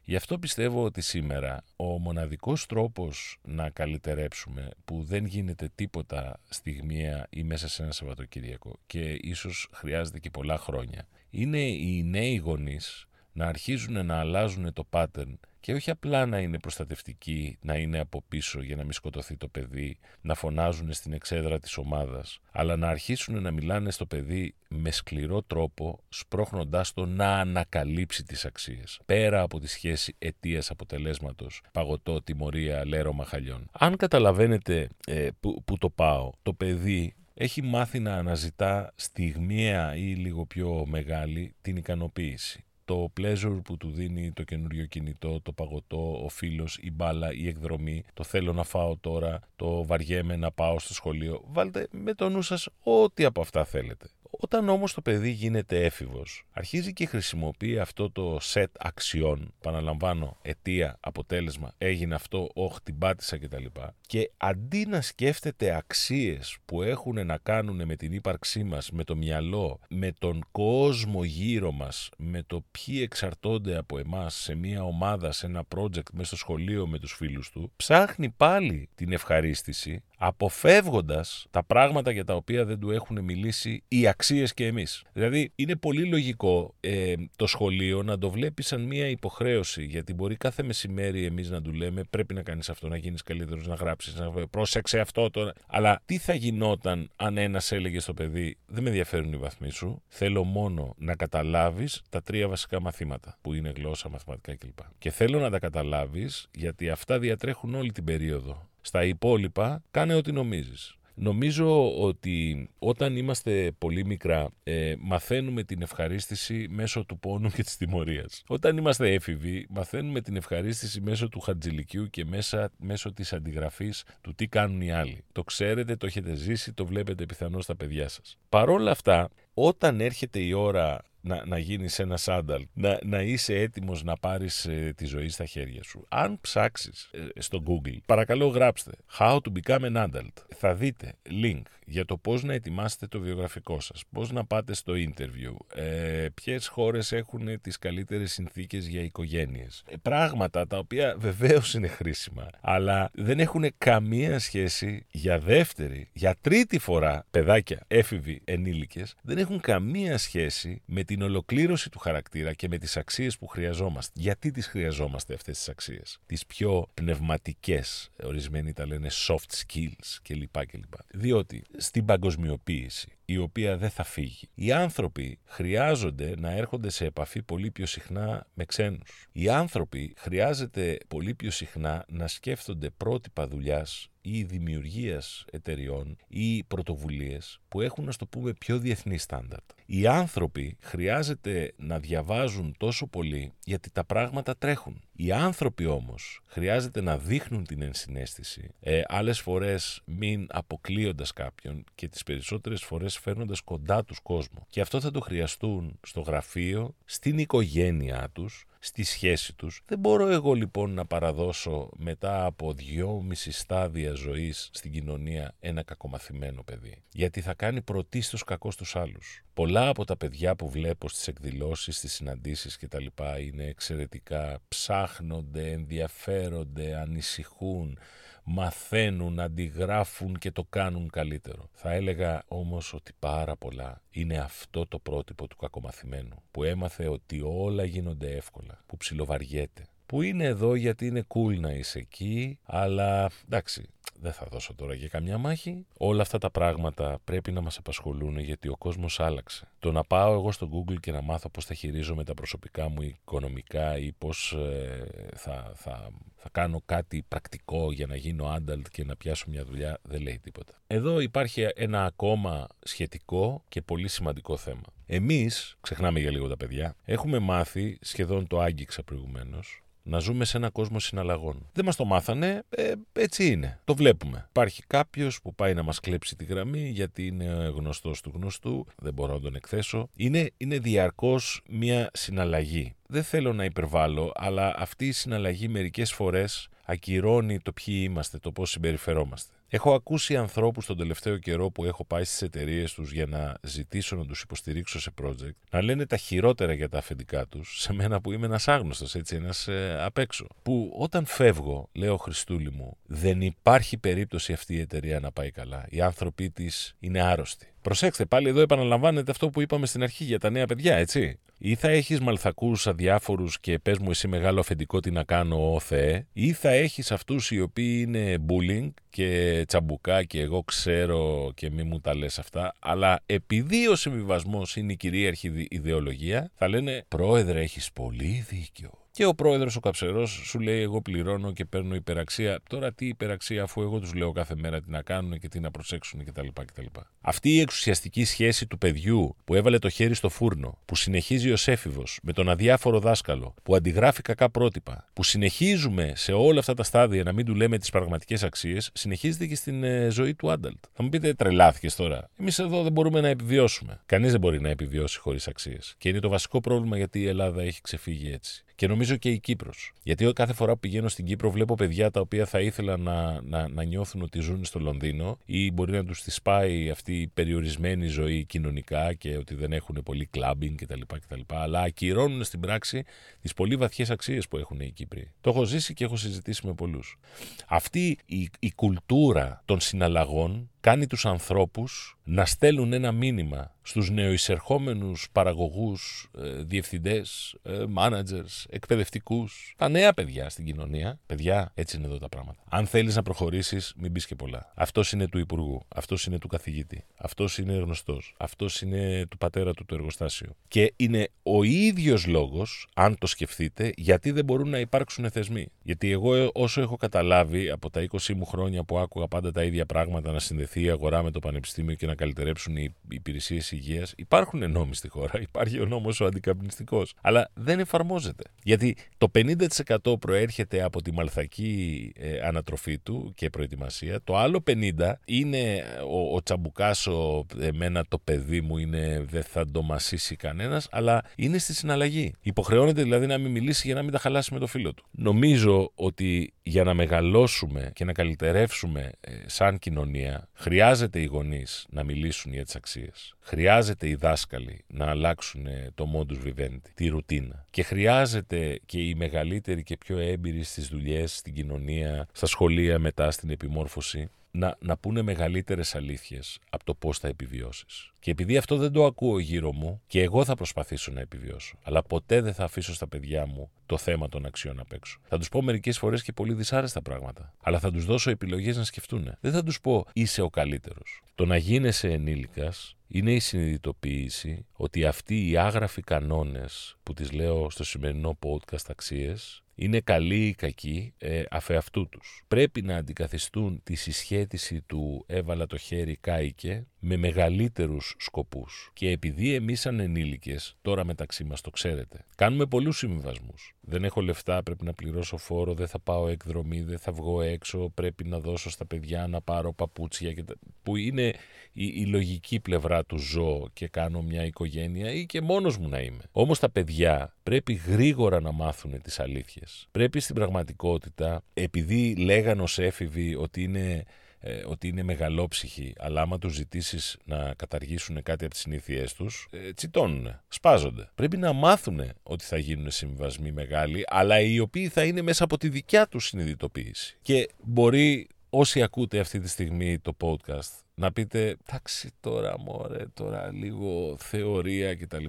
Γι' 0.06 0.16
αυτό 0.16 0.38
πιστεύω 0.38 0.84
ότι 0.84 1.00
σήμερα 1.00 1.64
ο 1.76 1.84
μοναδικός 1.84 2.66
τρόπος 2.66 3.38
να 3.42 3.70
καλυτερέψουμε 3.70 4.70
που 4.84 5.02
δεν 5.02 5.24
γίνεται 5.24 5.70
τίποτα 5.74 6.40
στιγμιαία 6.48 7.26
ή 7.30 7.44
μέσα 7.44 7.68
σε 7.68 7.82
ένα 7.82 7.92
Σαββατοκύριακο 7.92 8.78
και 8.86 9.18
ίσως 9.20 9.68
χρειάζεται 9.72 10.18
και 10.18 10.30
πολλά 10.30 10.58
χρόνια 10.58 11.06
είναι 11.30 11.60
οι 11.60 12.02
νέοι 12.02 12.36
γονείς 12.36 13.06
να 13.34 13.46
αρχίζουν 13.46 14.06
να 14.06 14.18
αλλάζουν 14.18 14.72
το 14.72 14.86
pattern 14.90 15.34
και 15.64 15.72
όχι 15.72 15.90
απλά 15.90 16.26
να 16.26 16.38
είναι 16.38 16.58
προστατευτικοί, 16.58 17.58
να 17.60 17.74
είναι 17.74 17.98
από 17.98 18.22
πίσω 18.28 18.62
για 18.62 18.76
να 18.76 18.82
μην 18.82 18.92
σκοτωθεί 18.92 19.36
το 19.36 19.48
παιδί, 19.48 19.98
να 20.20 20.34
φωνάζουν 20.34 20.92
στην 20.92 21.12
εξέδρα 21.12 21.58
της 21.58 21.76
ομάδας, 21.76 22.40
αλλά 22.52 22.76
να 22.76 22.88
αρχίσουν 22.88 23.42
να 23.42 23.50
μιλάνε 23.50 23.90
στο 23.90 24.06
παιδί 24.06 24.54
με 24.68 24.90
σκληρό 24.90 25.42
τρόπο, 25.42 26.00
σπρώχνοντάς 26.08 26.92
το 26.92 27.06
να 27.06 27.38
ανακαλύψει 27.38 28.24
τις 28.24 28.44
αξίες, 28.44 29.00
πέρα 29.04 29.40
από 29.40 29.60
τη 29.60 29.66
σχέση 29.66 30.14
αιτίας 30.18 30.70
αποτελέσματος, 30.70 31.62
παγωτό, 31.72 32.22
τιμωρία, 32.22 32.86
λέρωμα 32.86 33.24
χαλιών. 33.24 33.70
Αν 33.72 33.96
καταλαβαίνετε 33.96 34.88
ε, 35.06 35.28
που, 35.40 35.62
που 35.64 35.78
το 35.78 35.90
πάω, 35.90 36.30
το 36.42 36.52
παιδί 36.52 37.14
έχει 37.34 37.62
μάθει 37.62 37.98
να 37.98 38.14
αναζητά 38.14 38.92
στιγμιαία 38.94 39.96
ή 39.96 40.14
λίγο 40.14 40.46
πιο 40.46 40.84
μεγάλη 40.86 41.54
την 41.62 41.76
ικανοποίηση 41.76 42.64
το 42.84 43.12
pleasure 43.20 43.60
που 43.64 43.76
του 43.76 43.90
δίνει 43.90 44.32
το 44.32 44.42
καινούριο 44.42 44.86
κινητό, 44.86 45.40
το 45.40 45.52
παγωτό, 45.52 46.24
ο 46.24 46.28
φίλος, 46.28 46.78
η 46.80 46.90
μπάλα, 46.90 47.32
η 47.32 47.48
εκδρομή, 47.48 48.04
το 48.14 48.24
θέλω 48.24 48.52
να 48.52 48.62
φάω 48.62 48.96
τώρα, 48.96 49.40
το 49.56 49.84
βαριέμαι 49.86 50.36
να 50.36 50.50
πάω 50.50 50.78
στο 50.78 50.94
σχολείο. 50.94 51.44
Βάλτε 51.46 51.86
με 51.90 52.14
το 52.14 52.28
νου 52.28 52.42
σας 52.42 52.68
ό,τι 52.82 53.24
από 53.24 53.40
αυτά 53.40 53.64
θέλετε. 53.64 54.06
Όταν 54.38 54.68
όμως 54.68 54.94
το 54.94 55.00
παιδί 55.00 55.30
γίνεται 55.30 55.84
έφηβος, 55.84 56.44
αρχίζει 56.52 56.92
και 56.92 57.06
χρησιμοποιεί 57.06 57.78
αυτό 57.78 58.10
το 58.10 58.38
set 58.42 58.64
αξιών, 58.78 59.54
παναλαμβάνω, 59.60 60.36
αιτία, 60.42 60.96
αποτέλεσμα, 61.00 61.72
έγινε 61.78 62.14
αυτό, 62.14 62.48
όχ, 62.54 62.80
την 62.82 62.98
πάτησα 62.98 63.38
κτλ. 63.38 63.64
Και 64.06 64.30
αντί 64.36 64.86
να 64.86 65.00
σκέφτεται 65.00 65.76
αξίες 65.76 66.56
που 66.64 66.82
έχουν 66.82 67.26
να 67.26 67.38
κάνουν 67.38 67.84
με 67.84 67.96
την 67.96 68.12
ύπαρξή 68.12 68.64
μας, 68.64 68.90
με 68.90 69.04
το 69.04 69.16
μυαλό, 69.16 69.80
με 69.88 70.12
τον 70.18 70.44
κόσμο 70.50 71.24
γύρω 71.24 71.72
μας, 71.72 72.10
με 72.16 72.42
το 72.42 72.64
ποιοι 72.70 73.00
εξαρτώνται 73.02 73.76
από 73.76 73.98
εμάς 73.98 74.34
σε 74.34 74.54
μια 74.54 74.82
ομάδα, 74.82 75.32
σε 75.32 75.46
ένα 75.46 75.64
project, 75.76 76.10
μέσα 76.12 76.26
στο 76.26 76.36
σχολείο 76.36 76.86
με 76.86 76.98
τους 76.98 77.12
φίλους 77.12 77.50
του, 77.50 77.72
ψάχνει 77.76 78.30
πάλι 78.30 78.88
την 78.94 79.12
ευχαρίστηση 79.12 80.02
αποφεύγοντας 80.26 81.46
τα 81.50 81.64
πράγματα 81.64 82.10
για 82.10 82.24
τα 82.24 82.34
οποία 82.34 82.64
δεν 82.64 82.78
του 82.78 82.90
έχουν 82.90 83.20
μιλήσει 83.20 83.82
οι 83.88 84.06
αξίες 84.06 84.54
και 84.54 84.66
εμείς. 84.66 85.02
Δηλαδή 85.12 85.52
είναι 85.54 85.76
πολύ 85.76 86.04
λογικό 86.04 86.74
ε, 86.80 87.14
το 87.36 87.46
σχολείο 87.46 88.02
να 88.02 88.18
το 88.18 88.30
βλέπεις 88.30 88.66
σαν 88.66 88.82
μια 88.82 89.08
υποχρέωση 89.08 89.84
γιατί 89.84 90.14
μπορεί 90.14 90.36
κάθε 90.36 90.62
μεσημέρι 90.62 91.24
εμείς 91.24 91.50
να 91.50 91.62
του 91.62 91.72
λέμε 91.72 92.02
πρέπει 92.10 92.34
να 92.34 92.42
κάνεις 92.42 92.68
αυτό, 92.68 92.88
να 92.88 92.96
γίνεις 92.96 93.22
καλύτερος, 93.22 93.66
να 93.66 93.74
γράψεις, 93.74 94.14
να 94.14 94.30
πρόσεξε 94.30 95.00
αυτό 95.00 95.30
τώρα. 95.30 95.52
Αλλά 95.66 96.00
τι 96.04 96.18
θα 96.18 96.34
γινόταν 96.34 97.10
αν 97.16 97.38
ένας 97.38 97.72
έλεγε 97.72 98.00
στο 98.00 98.14
παιδί 98.14 98.56
δεν 98.66 98.82
με 98.82 98.88
ενδιαφέρουν 98.88 99.32
οι 99.32 99.36
βαθμοί 99.36 99.70
σου, 99.70 100.02
θέλω 100.08 100.44
μόνο 100.44 100.94
να 100.98 101.14
καταλάβεις 101.14 102.02
τα 102.08 102.22
τρία 102.22 102.48
βασικά 102.48 102.80
μαθήματα 102.80 103.38
που 103.40 103.54
είναι 103.54 103.72
γλώσσα, 103.76 104.08
μαθηματικά 104.08 104.56
κλπ. 104.56 104.78
Και 104.98 105.10
θέλω 105.10 105.38
να 105.38 105.50
τα 105.50 105.58
καταλάβεις 105.58 106.48
γιατί 106.54 106.90
αυτά 106.90 107.18
διατρέχουν 107.18 107.74
όλη 107.74 107.92
την 107.92 108.04
περίοδο 108.04 108.68
στα 108.84 109.04
υπόλοιπα, 109.04 109.82
κάνε 109.90 110.14
ό,τι 110.14 110.32
νομίζεις. 110.32 110.96
Νομίζω 111.14 111.98
ότι 112.00 112.68
όταν 112.78 113.16
είμαστε 113.16 113.72
πολύ 113.78 114.04
μικρά 114.04 114.50
ε, 114.62 114.94
μαθαίνουμε 114.98 115.62
την 115.62 115.82
ευχαρίστηση 115.82 116.66
μέσω 116.70 117.04
του 117.04 117.18
πόνου 117.18 117.48
και 117.48 117.62
της 117.62 117.76
τιμωρίας. 117.76 118.42
Όταν 118.46 118.76
είμαστε 118.76 119.12
έφηβοι 119.12 119.66
μαθαίνουμε 119.70 120.20
την 120.20 120.36
ευχαρίστηση 120.36 121.00
μέσω 121.00 121.28
του 121.28 121.40
χαρτζηλικιού 121.40 122.10
και 122.10 122.24
μέσα, 122.24 122.70
μέσω 122.78 123.12
της 123.12 123.32
αντιγραφής 123.32 124.04
του 124.20 124.34
τι 124.34 124.46
κάνουν 124.46 124.80
οι 124.80 124.92
άλλοι. 124.92 125.24
Το 125.32 125.42
ξέρετε, 125.42 125.96
το 125.96 126.06
έχετε 126.06 126.34
ζήσει, 126.34 126.72
το 126.72 126.86
βλέπετε 126.86 127.26
πιθανώς 127.26 127.64
στα 127.64 127.76
παιδιά 127.76 128.08
σας. 128.08 128.38
Παρόλα 128.48 128.90
αυτά, 128.90 129.28
όταν 129.54 130.00
έρχεται 130.00 130.38
η 130.38 130.52
ώρα 130.52 131.00
να, 131.24 131.46
να 131.46 131.58
γίνεις 131.58 131.98
ένας 131.98 132.26
adult, 132.28 132.64
να, 132.72 132.98
να 133.04 133.22
είσαι 133.22 133.54
έτοιμος 133.54 134.02
να 134.02 134.16
πάρεις 134.16 134.64
ε, 134.64 134.92
τη 134.96 135.06
ζωή 135.06 135.28
στα 135.28 135.44
χέρια 135.44 135.82
σου. 135.82 136.06
Αν 136.08 136.38
ψάξεις 136.40 137.10
ε, 137.12 137.40
στο 137.40 137.62
Google, 137.66 137.98
παρακαλώ 138.06 138.46
γράψτε 138.46 138.90
How 139.18 139.36
to 139.36 139.62
become 139.62 139.94
an 139.94 140.04
adult. 140.04 140.32
Θα 140.56 140.74
δείτε 140.74 141.14
link 141.42 141.62
για 141.86 142.04
το 142.04 142.16
πώς 142.16 142.42
να 142.42 142.52
ετοιμάσετε 142.52 143.06
το 143.06 143.20
βιογραφικό 143.20 143.80
σας, 143.80 144.02
πώς 144.12 144.32
να 144.32 144.44
πάτε 144.44 144.74
στο 144.74 144.92
interview, 144.96 145.78
ε, 145.80 146.26
ποιες 146.34 146.66
χώρες 146.66 147.12
έχουν 147.12 147.60
τις 147.60 147.78
καλύτερες 147.78 148.32
συνθήκες 148.32 148.86
για 148.86 149.02
οικογένειες. 149.02 149.82
Ε, 149.86 149.96
πράγματα 150.02 150.66
τα 150.66 150.78
οποία 150.78 151.16
βεβαίως 151.18 151.74
είναι 151.74 151.86
χρήσιμα, 151.86 152.48
αλλά 152.60 153.10
δεν 153.14 153.40
έχουν 153.40 153.64
καμία 153.78 154.38
σχέση 154.38 155.06
για 155.10 155.38
δεύτερη, 155.38 156.08
για 156.12 156.36
τρίτη 156.40 156.78
φορά, 156.78 157.26
παιδάκια, 157.30 157.84
έφηβοι, 157.86 158.40
ενήλικες, 158.44 159.14
δεν 159.22 159.38
έχουν 159.38 159.60
καμία 159.60 160.18
σχέση 160.18 160.82
με 160.86 161.04
την 161.14 161.22
ολοκλήρωση 161.22 161.90
του 161.90 161.98
χαρακτήρα 161.98 162.52
και 162.52 162.68
με 162.68 162.78
τις 162.78 162.96
αξίες 162.96 163.38
που 163.38 163.46
χρειαζόμαστε. 163.46 164.12
Γιατί 164.20 164.50
τις 164.50 164.66
χρειαζόμαστε 164.66 165.34
αυτές 165.34 165.56
τις 165.56 165.68
αξίες; 165.68 166.18
Τις 166.26 166.46
πιο 166.46 166.88
πνευματικές, 166.94 168.10
ορισμένοι 168.22 168.72
τα 168.72 168.86
λένε 168.86 169.08
soft 169.26 169.64
skills 169.64 170.18
κλπ. 170.22 170.66
κλπ. 170.66 170.94
Διότι 171.12 171.62
στην 171.76 172.04
παγκοσμιοποίηση 172.04 173.08
η 173.24 173.36
οποία 173.36 173.76
δεν 173.76 173.90
θα 173.90 174.04
φύγει. 174.04 174.48
Οι 174.54 174.72
άνθρωποι 174.72 175.38
χρειάζονται 175.44 176.34
να 176.38 176.50
έρχονται 176.50 176.90
σε 176.90 177.04
επαφή 177.04 177.42
πολύ 177.42 177.70
πιο 177.70 177.86
συχνά 177.86 178.46
με 178.54 178.64
ξένους. 178.64 179.26
Οι 179.32 179.48
άνθρωποι 179.48 180.14
χρειάζεται 180.16 180.98
πολύ 181.08 181.34
πιο 181.34 181.50
συχνά 181.50 182.04
να 182.08 182.26
σκέφτονται 182.26 182.90
πρότυπα 182.90 183.48
δουλειάς 183.48 184.08
ή 184.20 184.42
δημιουργίας 184.42 185.44
εταιριών 185.50 186.16
ή 186.28 186.64
πρωτοβουλίες 186.64 187.60
που 187.68 187.80
έχουν, 187.80 188.04
να 188.04 188.12
το 188.12 188.26
πούμε, 188.26 188.52
πιο 188.52 188.78
διεθνή 188.78 189.18
στάνταρτ. 189.18 189.70
Οι 189.86 190.06
άνθρωποι 190.06 190.76
χρειάζεται 190.80 191.72
να 191.76 191.98
διαβάζουν 191.98 192.74
τόσο 192.78 193.06
πολύ 193.06 193.52
γιατί 193.64 193.90
τα 193.90 194.04
πράγματα 194.04 194.56
τρέχουν. 194.56 195.00
Οι 195.16 195.32
άνθρωποι 195.32 195.86
όμως 195.86 196.40
χρειάζεται 196.46 197.00
να 197.00 197.18
δείχνουν 197.18 197.64
την 197.64 197.82
ενσυναίσθηση, 197.82 198.74
ε, 198.80 199.02
άλλες 199.06 199.40
φορές 199.40 200.02
μην 200.04 200.46
αποκλείοντας 200.50 201.32
κάποιον 201.32 201.84
και 201.94 202.08
τις 202.08 202.22
περισσότερες 202.22 202.82
φορές 202.82 203.18
φέρνοντας 203.18 203.60
κοντά 203.60 204.04
τους 204.04 204.20
κόσμο. 204.20 204.66
Και 204.70 204.80
αυτό 204.80 205.00
θα 205.00 205.10
το 205.10 205.20
χρειαστούν 205.20 205.98
στο 206.02 206.20
γραφείο, 206.20 206.94
στην 207.04 207.38
οικογένειά 207.38 208.28
τους, 208.32 208.66
στη 208.84 209.02
σχέση 209.02 209.54
τους. 209.54 209.82
Δεν 209.86 209.98
μπορώ 209.98 210.28
εγώ 210.28 210.52
λοιπόν 210.52 210.94
να 210.94 211.06
παραδώσω 211.06 211.90
μετά 211.96 212.44
από 212.44 212.72
δυόμιση 212.72 213.52
στάδια 213.52 214.12
ζωής 214.12 214.70
στην 214.72 214.92
κοινωνία 214.92 215.54
ένα 215.60 215.82
κακομαθημένο 215.82 216.62
παιδί. 216.62 217.02
Γιατί 217.12 217.40
θα 217.40 217.54
κάνει 217.54 217.82
πρωτίστως 217.82 218.44
κακό 218.44 218.70
στους 218.70 218.96
άλλους. 218.96 219.44
Πολλά 219.54 219.88
από 219.88 220.04
τα 220.04 220.16
παιδιά 220.16 220.56
που 220.56 220.68
βλέπω 220.68 221.08
στις 221.08 221.28
εκδηλώσεις, 221.28 221.96
στις 221.96 222.12
συναντήσεις 222.12 222.76
και 222.76 222.88
τα 222.88 223.00
λοιπά 223.00 223.38
είναι 223.38 223.64
εξαιρετικά, 223.64 224.58
ψάχνονται, 224.68 225.70
ενδιαφέρονται, 225.70 226.96
ανησυχούν, 226.96 227.98
μαθαίνουν, 228.44 229.40
αντιγράφουν 229.40 230.38
και 230.38 230.50
το 230.50 230.64
κάνουν 230.70 231.10
καλύτερο. 231.10 231.68
Θα 231.72 231.92
έλεγα 231.92 232.42
όμως 232.48 232.92
ότι 232.92 233.12
πάρα 233.18 233.56
πολλά 233.56 234.02
είναι 234.10 234.38
αυτό 234.38 234.86
το 234.86 234.98
πρότυπο 234.98 235.46
του 235.46 235.56
κακομαθημένου 235.56 236.42
που 236.50 236.64
έμαθε 236.64 237.08
ότι 237.08 237.40
όλα 237.44 237.84
γίνονται 237.84 238.36
εύκολα, 238.36 238.78
που 238.86 238.96
ψιλοβαριέται, 238.96 239.86
που 240.06 240.22
είναι 240.22 240.44
εδώ 240.44 240.74
γιατί 240.74 241.06
είναι 241.06 241.26
cool 241.28 241.58
να 241.58 241.70
είσαι 241.72 241.98
εκεί, 241.98 242.58
αλλά 242.62 243.30
εντάξει, 243.44 243.88
δεν 244.20 244.32
θα 244.32 244.46
δώσω 244.50 244.74
τώρα 244.74 244.94
για 244.94 245.08
καμιά 245.08 245.38
μάχη. 245.38 245.86
Όλα 245.98 246.22
αυτά 246.22 246.38
τα 246.38 246.50
πράγματα 246.50 247.18
πρέπει 247.24 247.52
να 247.52 247.60
μας 247.60 247.78
απασχολούν 247.78 248.38
γιατί 248.38 248.68
ο 248.68 248.76
κόσμος 248.76 249.20
άλλαξε. 249.20 249.68
Το 249.78 249.92
να 249.92 250.04
πάω 250.04 250.32
εγώ 250.34 250.52
στο 250.52 250.68
Google 250.72 251.00
και 251.00 251.12
να 251.12 251.22
μάθω 251.22 251.48
πώς 251.48 251.64
θα 251.64 251.74
χειρίζομαι 251.74 252.24
τα 252.24 252.34
προσωπικά 252.34 252.88
μου 252.88 253.02
οικονομικά 253.02 253.98
ή 253.98 254.12
πώς 254.12 254.52
ε, 254.52 255.06
θα, 255.36 255.72
θα, 255.74 256.10
θα 256.44 256.50
κάνω 256.52 256.82
κάτι 256.86 257.24
πρακτικό 257.28 257.92
για 257.92 258.06
να 258.06 258.16
γίνω 258.16 258.54
adult 258.56 258.88
και 258.90 259.04
να 259.04 259.16
πιάσω 259.16 259.44
μια 259.48 259.64
δουλειά 259.64 259.98
δεν 260.02 260.22
λέει 260.22 260.38
τίποτα. 260.42 260.72
Εδώ 260.86 261.20
υπάρχει 261.20 261.66
ένα 261.74 262.04
ακόμα 262.04 262.66
σχετικό 262.78 263.64
και 263.68 263.82
πολύ 263.82 264.08
σημαντικό 264.08 264.56
θέμα. 264.56 264.82
Εμείς, 265.06 265.76
ξεχνάμε 265.80 266.20
για 266.20 266.30
λίγο 266.30 266.48
τα 266.48 266.56
παιδιά, 266.56 266.96
έχουμε 267.04 267.38
μάθει, 267.38 267.98
σχεδόν 268.00 268.46
το 268.46 268.60
άγγιξα 268.60 269.02
προηγουμένως, 269.02 269.83
να 270.06 270.18
ζούμε 270.18 270.44
σε 270.44 270.56
ένα 270.56 270.70
κόσμο 270.70 270.98
συναλλαγών. 270.98 271.68
Δεν 271.72 271.84
μας 271.84 271.96
το 271.96 272.04
μάθανε, 272.04 272.62
ε, 272.68 272.92
έτσι 273.12 273.46
είναι. 273.46 273.78
Το 273.84 273.94
βλέπουμε. 273.94 274.46
Υπάρχει 274.48 274.82
κάποιος 274.86 275.40
που 275.40 275.54
πάει 275.54 275.74
να 275.74 275.82
μας 275.82 276.00
κλέψει 276.00 276.36
τη 276.36 276.44
γραμμή 276.44 276.88
γιατί 276.88 277.26
είναι 277.26 277.72
γνωστός 277.76 278.20
του 278.20 278.32
γνωστού, 278.34 278.86
δεν 278.96 279.12
μπορώ 279.12 279.32
να 279.32 279.40
τον 279.40 279.54
εκθέσω. 279.54 280.08
Είναι, 280.16 280.50
είναι 280.56 280.78
διαρκώς 280.78 281.62
μια 281.68 282.10
συναλλαγή. 282.12 282.94
Δεν 283.06 283.22
θέλω 283.22 283.52
να 283.52 283.64
υπερβάλλω, 283.64 284.32
αλλά 284.34 284.74
αυτή 284.78 285.06
η 285.06 285.12
συναλλαγή 285.12 285.68
μερικές 285.68 286.12
φορές 286.12 286.68
ακυρώνει 286.84 287.60
το 287.60 287.72
ποιοι 287.72 288.00
είμαστε, 288.04 288.38
το 288.38 288.52
πώς 288.52 288.70
συμπεριφερόμαστε. 288.70 289.54
Έχω 289.68 289.94
ακούσει 289.94 290.36
ανθρώπους 290.36 290.86
τον 290.86 290.96
τελευταίο 290.96 291.36
καιρό 291.36 291.70
που 291.70 291.84
έχω 291.84 292.04
πάει 292.04 292.24
στις 292.24 292.42
εταιρείες 292.42 292.94
τους 292.94 293.12
για 293.12 293.26
να 293.26 293.56
ζητήσω 293.62 294.16
να 294.16 294.24
τους 294.24 294.42
υποστηρίξω 294.42 295.00
σε 295.00 295.10
project 295.22 295.54
να 295.70 295.82
λένε 295.82 296.06
τα 296.06 296.16
χειρότερα 296.16 296.72
για 296.72 296.88
τα 296.88 296.98
αφεντικά 296.98 297.46
τους 297.46 297.80
σε 297.80 297.92
μένα 297.92 298.20
που 298.20 298.32
είμαι 298.32 298.46
ένας 298.46 298.68
άγνωστος, 298.68 299.14
έτσι, 299.14 299.36
ένας 299.36 299.68
ε, 299.68 299.98
απ' 300.00 300.18
έξω. 300.18 300.46
Που 300.62 300.94
όταν 300.98 301.24
φεύγω, 301.24 301.88
λέω 301.92 302.16
Χριστούλη 302.16 302.70
μου, 302.70 302.96
δεν 303.06 303.40
υπάρχει 303.40 303.96
περίπτωση 303.96 304.52
αυτή 304.52 304.74
η 304.74 304.80
εταιρεία 304.80 305.20
να 305.20 305.32
πάει 305.32 305.50
καλά. 305.50 305.86
Οι 305.88 306.00
άνθρωποι 306.00 306.50
της 306.50 306.94
είναι 307.00 307.20
άρρωστοι. 307.20 307.72
Προσέξτε, 307.82 308.24
πάλι 308.24 308.48
εδώ 308.48 308.60
επαναλαμβάνεται 308.60 309.30
αυτό 309.30 309.48
που 309.48 309.60
είπαμε 309.60 309.86
στην 309.86 310.02
αρχή 310.02 310.24
για 310.24 310.38
τα 310.38 310.50
νέα 310.50 310.66
παιδιά, 310.66 310.96
έτσι. 310.96 311.38
Ή 311.66 311.74
θα 311.74 311.88
έχεις 311.88 312.20
μαλθακούς 312.20 312.86
αδιάφορους 312.86 313.60
και 313.60 313.78
πες 313.78 313.98
μου 313.98 314.10
εσύ 314.10 314.28
μεγάλο 314.28 314.60
αφεντικό 314.60 315.00
τι 315.00 315.10
να 315.10 315.24
κάνω, 315.24 315.74
ο 315.74 315.80
Θεέ, 315.80 316.26
ή 316.32 316.52
θα 316.52 316.70
έχεις 316.70 317.12
αυτούς 317.12 317.50
οι 317.50 317.60
οποίοι 317.60 318.04
είναι 318.06 318.36
bullying 318.48 318.90
και 319.10 319.64
τσαμπουκά 319.68 320.24
και 320.24 320.40
εγώ 320.40 320.62
ξέρω 320.62 321.52
και 321.54 321.70
μη 321.70 321.82
μου 321.82 322.00
τα 322.00 322.16
λες 322.16 322.38
αυτά, 322.38 322.74
αλλά 322.78 323.20
επειδή 323.26 323.88
ο 323.88 323.96
συμβιβασμός 323.96 324.76
είναι 324.76 324.92
η 324.92 324.96
κυρίαρχη 324.96 325.66
ιδεολογία, 325.68 326.50
θα 326.54 326.68
λένε 326.68 327.04
Πρόεδρε, 327.08 327.60
έχεις 327.60 327.92
πολύ 327.92 328.44
δίκιο. 328.48 329.03
Και 329.16 329.24
ο 329.24 329.34
πρόεδρος 329.34 329.76
ο 329.76 329.80
καψερός 329.80 330.30
σου 330.30 330.60
λέει: 330.60 330.80
Εγώ 330.80 331.02
πληρώνω 331.02 331.52
και 331.52 331.64
παίρνω 331.64 331.94
υπεραξία. 331.94 332.60
Τώρα 332.68 332.92
τι 332.92 333.06
υπεραξία, 333.06 333.62
αφού 333.62 333.82
εγώ 333.82 333.98
τους 333.98 334.14
λέω 334.14 334.32
κάθε 334.32 334.54
μέρα 334.56 334.80
τι 334.80 334.90
να 334.90 335.02
κάνουν 335.02 335.38
και 335.38 335.48
τι 335.48 335.60
να 335.60 335.70
προσέξουν 335.70 336.24
κτλ. 336.24 336.46
κτλ. 336.64 336.86
Αυτή 337.20 337.50
η 337.50 337.60
εξουσιαστική 337.60 338.24
σχέση 338.24 338.66
του 338.66 338.78
παιδιού 338.78 339.36
που 339.44 339.54
έβαλε 339.54 339.78
το 339.78 339.88
χέρι 339.88 340.14
στο 340.14 340.28
φούρνο, 340.28 340.78
που 340.84 340.96
συνεχίζει 340.96 341.50
ως 341.50 341.68
έφηβος 341.68 342.18
με 342.22 342.32
τον 342.32 342.48
αδιάφορο 342.48 343.00
δάσκαλο, 343.00 343.54
που 343.62 343.74
αντιγράφει 343.74 344.22
κακά 344.22 344.50
πρότυπα, 344.50 345.04
που 345.12 345.22
συνεχίζουμε 345.22 346.12
σε 346.14 346.32
όλα 346.32 346.58
αυτά 346.58 346.74
τα 346.74 346.82
στάδια 346.82 347.22
να 347.22 347.32
μην 347.32 347.44
του 347.46 347.54
λέμε 347.54 347.78
τις 347.78 347.90
πραγματικές 347.90 348.42
αξίες, 348.42 348.90
συνεχίζεται 348.94 349.46
και 349.46 349.54
στην 349.54 349.84
ε, 349.84 350.08
ζωή 350.10 350.34
του 350.34 350.50
άνταλτ. 350.50 350.84
Θα 350.92 351.02
μου 351.02 351.08
πείτε, 351.08 351.34
τρελάθηκες 351.34 351.96
τώρα. 351.96 352.30
Εμείς 352.38 352.58
εδώ 352.58 352.82
δεν 352.82 352.92
μπορούμε 352.92 353.20
να 353.20 353.28
επιβιώσουμε. 353.28 354.00
Κανείς 354.06 354.30
δεν 354.30 354.40
μπορεί 354.40 354.60
να 354.60 354.68
επιβιώσει 354.68 355.18
χωρίς 355.18 355.48
αξίες. 355.48 355.94
Και 355.98 356.08
είναι 356.08 356.20
το 356.20 356.28
βασικό 356.28 356.60
πρόβλημα 356.60 356.96
γιατί 356.96 357.20
η 357.20 357.26
Ελλάδα 357.26 357.62
έχει 357.62 357.80
ξεφύγει 357.80 358.32
έτσι. 358.32 358.64
Και 358.76 358.86
νομίζω 358.86 359.16
και 359.16 359.30
η 359.30 359.38
Κύπρος. 359.38 359.92
Γιατί 360.02 360.32
κάθε 360.32 360.52
φορά 360.52 360.72
που 360.72 360.80
πηγαίνω 360.80 361.08
στην 361.08 361.24
Κύπρο 361.24 361.50
βλέπω 361.50 361.74
παιδιά 361.74 362.10
τα 362.10 362.20
οποία 362.20 362.46
θα 362.46 362.60
ήθελα 362.60 362.96
να, 362.96 363.40
να, 363.42 363.68
να 363.68 363.82
νιώθουν 363.82 364.22
ότι 364.22 364.40
ζουν 364.40 364.64
στο 364.64 364.78
Λονδίνο 364.78 365.38
ή 365.44 365.70
μπορεί 365.70 365.92
να 365.92 366.04
τους 366.04 366.22
τη 366.22 366.30
σπάει 366.30 366.90
αυτή 366.90 367.20
η 367.20 367.26
περιορισμένη 367.26 368.06
ζωή 368.06 368.44
κοινωνικά 368.44 369.14
και 369.14 369.36
ότι 369.36 369.54
δεν 369.54 369.72
έχουν 369.72 370.00
πολύ 370.04 370.26
κλάμπινγκ 370.26 370.76
κτλ. 370.76 371.00
κτλ 371.06 371.40
αλλά 371.46 371.80
ακυρώνουν 371.80 372.44
στην 372.44 372.60
πράξη 372.60 373.04
τις 373.40 373.54
πολύ 373.54 373.76
βαθιές 373.76 374.10
αξίες 374.10 374.48
που 374.48 374.56
έχουν 374.56 374.80
οι 374.80 374.90
Κύπροι. 374.90 375.32
Το 375.40 375.50
έχω 375.50 375.64
ζήσει 375.64 375.94
και 375.94 376.04
έχω 376.04 376.16
συζητήσει 376.16 376.66
με 376.66 376.72
πολλούς. 376.72 377.18
Αυτή 377.66 378.18
η, 378.26 378.50
η 378.58 378.72
κουλτούρα 378.72 379.62
των 379.64 379.80
συναλλαγών 379.80 380.70
κάνει 380.84 381.06
τους 381.06 381.26
ανθρώπους 381.26 382.16
να 382.24 382.44
στέλνουν 382.44 382.92
ένα 382.92 383.12
μήνυμα 383.12 383.74
στους 383.82 384.10
νεοεισερχόμενους 384.10 385.28
παραγωγούς, 385.32 386.30
ε, 386.38 386.62
διευθυντές, 386.62 387.56
ε, 387.62 387.84
managers, 387.96 388.64
εκπαιδευτικούς, 388.68 389.74
τα 389.76 389.88
νέα 389.88 390.12
παιδιά 390.12 390.48
στην 390.48 390.64
κοινωνία. 390.64 391.18
Παιδιά, 391.26 391.72
έτσι 391.74 391.96
είναι 391.96 392.06
εδώ 392.06 392.18
τα 392.18 392.28
πράγματα. 392.28 392.62
Αν 392.68 392.86
θέλεις 392.86 393.16
να 393.16 393.22
προχωρήσεις, 393.22 393.94
μην 393.96 394.12
πεις 394.12 394.26
και 394.26 394.34
πολλά. 394.34 394.72
Αυτός 394.74 395.12
είναι 395.12 395.28
του 395.28 395.38
υπουργού, 395.38 395.84
αυτός 395.88 396.26
είναι 396.26 396.38
του 396.38 396.48
καθηγητή, 396.48 397.04
αυτός 397.16 397.58
είναι 397.58 397.72
γνωστός, 397.72 398.34
αυτός 398.38 398.80
είναι 398.80 399.26
του 399.30 399.38
πατέρα 399.38 399.74
του 399.74 399.84
το 399.84 399.94
εργοστάσιο. 399.94 400.56
Και 400.68 400.92
είναι 400.96 401.28
ο 401.42 401.62
ίδιος 401.62 402.26
λόγος, 402.26 402.88
αν 402.94 403.18
το 403.18 403.26
σκεφτείτε, 403.26 403.92
γιατί 403.96 404.30
δεν 404.30 404.44
μπορούν 404.44 404.68
να 404.68 404.78
υπάρξουν 404.78 405.30
θεσμοί. 405.30 405.68
Γιατί 405.82 406.10
εγώ 406.10 406.34
ε, 406.34 406.48
όσο 406.52 406.80
έχω 406.80 406.96
καταλάβει 406.96 407.70
από 407.70 407.90
τα 407.90 408.06
20 408.10 408.34
μου 408.34 408.44
χρόνια 408.44 408.84
που 408.84 408.98
άκουγα 408.98 409.28
πάντα 409.28 409.52
τα 409.52 409.62
ίδια 409.62 409.86
πράγματα 409.86 410.32
να 410.32 410.38
συνδεθεί 410.74 410.82
η 410.82 410.90
αγορά 410.90 411.22
με 411.22 411.30
το 411.30 411.38
πανεπιστήμιο 411.38 411.94
και 411.94 412.06
να 412.06 412.14
καλυτερέψουν 412.14 412.76
οι 412.76 412.94
υπηρεσίες 413.08 413.72
υγείας. 413.72 414.12
Υπάρχουν 414.16 414.70
νόμοι 414.70 414.94
στη 414.94 415.08
χώρα. 415.08 415.40
Υπάρχει 415.40 415.80
ο 415.80 415.86
νόμος 415.86 416.20
ο 416.20 416.24
αντικαπνιστικός. 416.24 417.14
Αλλά 417.20 417.50
δεν 417.54 417.78
εφαρμόζεται. 417.78 418.44
Γιατί 418.62 418.96
το 419.18 419.30
50% 419.34 420.18
προέρχεται 420.20 420.82
από 420.82 421.02
τη 421.02 421.12
μαλθακή 421.12 422.12
ε, 422.16 422.40
ανατροφή 422.40 422.98
του 422.98 423.32
και 423.34 423.50
προετοιμασία. 423.50 424.20
Το 424.24 424.36
άλλο 424.36 424.62
50% 424.66 425.12
είναι 425.24 425.84
ο, 426.08 426.36
ο 426.36 426.42
τσαμπουκάσο, 426.42 427.46
εμένα 427.60 428.04
το 428.08 428.18
παιδί 428.18 428.60
μου 428.60 428.78
είναι, 428.78 429.24
δεν 429.30 429.42
θα 429.42 429.70
το 429.70 429.82
μασίσει 429.82 430.36
κανένας, 430.36 430.88
αλλά 430.90 431.22
είναι 431.36 431.58
στη 431.58 431.74
συναλλαγή. 431.74 432.32
Υποχρεώνεται 432.40 433.02
δηλαδή 433.02 433.26
να 433.26 433.38
μην 433.38 433.50
μιλήσει 433.50 433.86
για 433.86 433.94
να 433.94 434.02
μην 434.02 434.12
τα 434.12 434.18
χαλάσει 434.18 434.52
με 434.52 434.58
το 434.58 434.66
φίλο 434.66 434.94
του. 434.94 435.04
Νομίζω 435.10 435.90
ότι 435.94 436.52
για 436.62 436.84
να 436.84 436.94
μεγαλώσουμε 436.94 437.90
και 437.94 438.04
να 438.04 438.12
καλυτερεύσουμε 438.12 439.12
ε, 439.20 439.32
σαν 439.46 439.78
κοινωνία, 439.78 440.48
χρειάζεται 440.64 441.20
οι 441.20 441.24
γονείς 441.24 441.86
να 441.90 442.04
μιλήσουν 442.04 442.52
για 442.52 442.64
τις 442.64 442.76
αξίες. 442.76 443.34
Χρειάζεται 443.40 444.08
οι 444.08 444.14
δάσκαλοι 444.14 444.84
να 444.86 445.06
αλλάξουν 445.06 445.66
ε, 445.66 445.90
το 445.94 446.08
modus 446.14 446.46
vivendi, 446.46 446.80
τη 446.94 447.08
ρουτίνα. 447.08 447.66
Και 447.70 447.82
χρειάζεται 447.82 448.80
και 448.86 448.98
οι 448.98 449.14
μεγαλύτεροι 449.14 449.82
και 449.82 449.96
πιο 449.96 450.18
έμπειροι 450.18 450.62
στις 450.62 450.88
δουλειές, 450.88 451.36
στην 451.36 451.54
κοινωνία, 451.54 452.28
στα 452.32 452.46
σχολεία 452.46 452.98
μετά, 452.98 453.30
στην 453.30 453.50
επιμόρφωση, 453.50 454.30
να, 454.50 454.76
να 454.80 454.96
πούνε 454.96 455.22
μεγαλύτερες 455.22 455.94
αλήθειες 455.94 456.58
από 456.70 456.84
το 456.84 456.94
πώς 456.94 457.18
θα 457.18 457.28
επιβιώσεις. 457.28 458.10
Και 458.20 458.30
επειδή 458.30 458.56
αυτό 458.56 458.76
δεν 458.76 458.92
το 458.92 459.04
ακούω 459.04 459.38
γύρω 459.38 459.72
μου 459.72 460.02
και 460.06 460.22
εγώ 460.22 460.44
θα 460.44 460.54
προσπαθήσω 460.54 461.12
να 461.12 461.20
επιβιώσω, 461.20 461.78
αλλά 461.82 462.02
ποτέ 462.02 462.40
δεν 462.40 462.54
θα 462.54 462.64
αφήσω 462.64 462.94
στα 462.94 463.08
παιδιά 463.08 463.46
μου 463.46 463.70
το 463.86 463.98
θέμα 463.98 464.28
των 464.28 464.46
αξιών 464.46 464.80
απ' 464.80 464.92
έξω. 464.92 465.18
Θα 465.28 465.38
τους 465.38 465.48
πω 465.48 465.62
μερικές 465.62 465.98
φορές 465.98 466.22
και 466.22 466.32
πολύ 466.32 466.54
δυσάρεστα 466.54 467.02
πράγματα, 467.02 467.54
αλλά 467.62 467.78
θα 467.78 467.90
τους 467.90 468.04
δώσω 468.04 468.30
επιλογές 468.30 468.76
να 468.76 468.84
σκεφτούν. 468.84 469.36
Δεν 469.40 469.52
θα 469.52 469.62
τους 469.62 469.80
πω 469.80 470.06
είσαι 470.12 470.42
ο 470.42 470.50
καλύτερος. 470.50 471.20
Το 471.34 471.44
να 471.46 471.56
γίνεσαι 471.56 472.08
ενήλικας 472.08 472.96
είναι 473.06 473.32
η 473.32 473.38
συνειδητοποίηση 473.38 474.66
ότι 474.72 475.04
αυτοί 475.04 475.50
οι 475.50 475.56
άγραφοι 475.56 476.02
κανόνες 476.02 476.96
που 477.02 477.12
τις 477.12 477.32
λέω 477.32 477.70
στο 477.70 477.84
σημερινό 477.84 478.38
podcast 478.42 478.84
αξίες 478.88 479.64
είναι 479.74 480.00
καλοί 480.00 480.46
ή 480.46 480.54
κακοί 480.54 481.14
ε, 481.18 481.42
αφεαυτού 481.50 482.08
τους. 482.08 482.44
Πρέπει 482.48 482.82
να 482.82 482.96
αντικαθιστούν 482.96 483.80
τη 483.82 483.94
συσχέτιση 483.94 484.80
του 484.80 485.24
έβαλα 485.28 485.66
το 485.66 485.76
χέρι 485.76 486.16
κάηκε 486.16 486.86
με 487.06 487.16
μεγαλύτερους 487.16 488.14
σκοπούς. 488.18 488.90
Και 488.92 489.10
επειδή 489.10 489.54
εμείς 489.54 489.80
σαν 489.80 490.00
ενήλικες, 490.00 490.76
τώρα 490.82 491.04
μεταξύ 491.04 491.44
μας 491.44 491.60
το 491.60 491.70
ξέρετε, 491.70 492.24
κάνουμε 492.36 492.66
πολλούς 492.66 492.98
συμβιβασμούς. 492.98 493.74
Δεν 493.80 494.04
έχω 494.04 494.20
λεφτά, 494.20 494.62
πρέπει 494.62 494.84
να 494.84 494.92
πληρώσω 494.92 495.36
φόρο, 495.36 495.74
δεν 495.74 495.86
θα 495.86 495.98
πάω 495.98 496.28
εκδρομή, 496.28 496.80
δεν 496.80 496.98
θα 496.98 497.12
βγω 497.12 497.40
έξω, 497.40 497.90
πρέπει 497.94 498.24
να 498.24 498.38
δώσω 498.38 498.70
στα 498.70 498.86
παιδιά 498.86 499.26
να 499.26 499.40
πάρω 499.40 499.72
παπούτσια, 499.72 500.32
και 500.32 500.44
που 500.82 500.96
είναι 500.96 501.34
η, 501.72 501.86
η 501.86 502.06
λογική 502.06 502.60
πλευρά 502.60 503.04
του 503.04 503.18
ζω 503.18 503.68
και 503.72 503.88
κάνω 503.88 504.22
μια 504.22 504.44
οικογένεια 504.44 505.12
ή 505.12 505.26
και 505.26 505.40
μόνος 505.40 505.78
μου 505.78 505.88
να 505.88 506.00
είμαι. 506.00 506.22
Όμως 506.32 506.58
τα 506.58 506.70
παιδιά 506.70 507.34
πρέπει 507.42 507.72
γρήγορα 507.72 508.40
να 508.40 508.52
μάθουν 508.52 509.02
τις 509.02 509.20
αλήθειες. 509.20 509.88
Πρέπει 509.90 510.20
στην 510.20 510.34
πραγματικότητα, 510.34 511.42
επειδή 511.54 512.16
λέγανε 512.16 512.62
ως 512.62 512.78
έφηβοι 512.78 513.34
ότι 513.34 513.62
είναι 513.62 514.04
ε, 514.46 514.62
ότι 514.66 514.88
είναι 514.88 515.02
μεγαλόψυχοι, 515.02 515.92
αλλά 515.98 516.20
άμα 516.20 516.38
τους 516.38 516.54
ζητήσεις 516.54 517.16
να 517.24 517.54
καταργήσουν 517.56 518.22
κάτι 518.22 518.44
από 518.44 518.52
τις 518.52 518.62
συνήθειές 518.62 519.14
τους, 519.14 519.48
ε, 519.50 519.72
τσιτώνουν, 519.72 520.40
σπάζονται. 520.48 521.10
Πρέπει 521.14 521.36
να 521.36 521.52
μάθουν 521.52 522.00
ότι 522.22 522.44
θα 522.44 522.58
γίνουν 522.58 522.90
συμβιβασμοί 522.90 523.52
μεγάλοι, 523.52 524.04
αλλά 524.06 524.40
οι 524.40 524.58
οποίοι 524.58 524.88
θα 524.88 525.04
είναι 525.04 525.22
μέσα 525.22 525.44
από 525.44 525.58
τη 525.58 525.68
δικιά 525.68 526.08
τους 526.08 526.26
συνειδητοποίηση. 526.26 527.18
Και 527.22 527.48
μπορεί 527.64 528.28
όσοι 528.50 528.82
ακούτε 528.82 529.18
αυτή 529.18 529.40
τη 529.40 529.48
στιγμή 529.48 529.98
το 529.98 530.16
podcast 530.20 530.83
να 530.94 531.12
πείτε 531.12 531.56
εντάξει 531.68 532.10
τώρα 532.20 532.58
μωρέ 532.58 533.04
τώρα 533.14 533.52
λίγο 533.52 534.16
θεωρία 534.18 534.94
κτλ. 534.94 535.24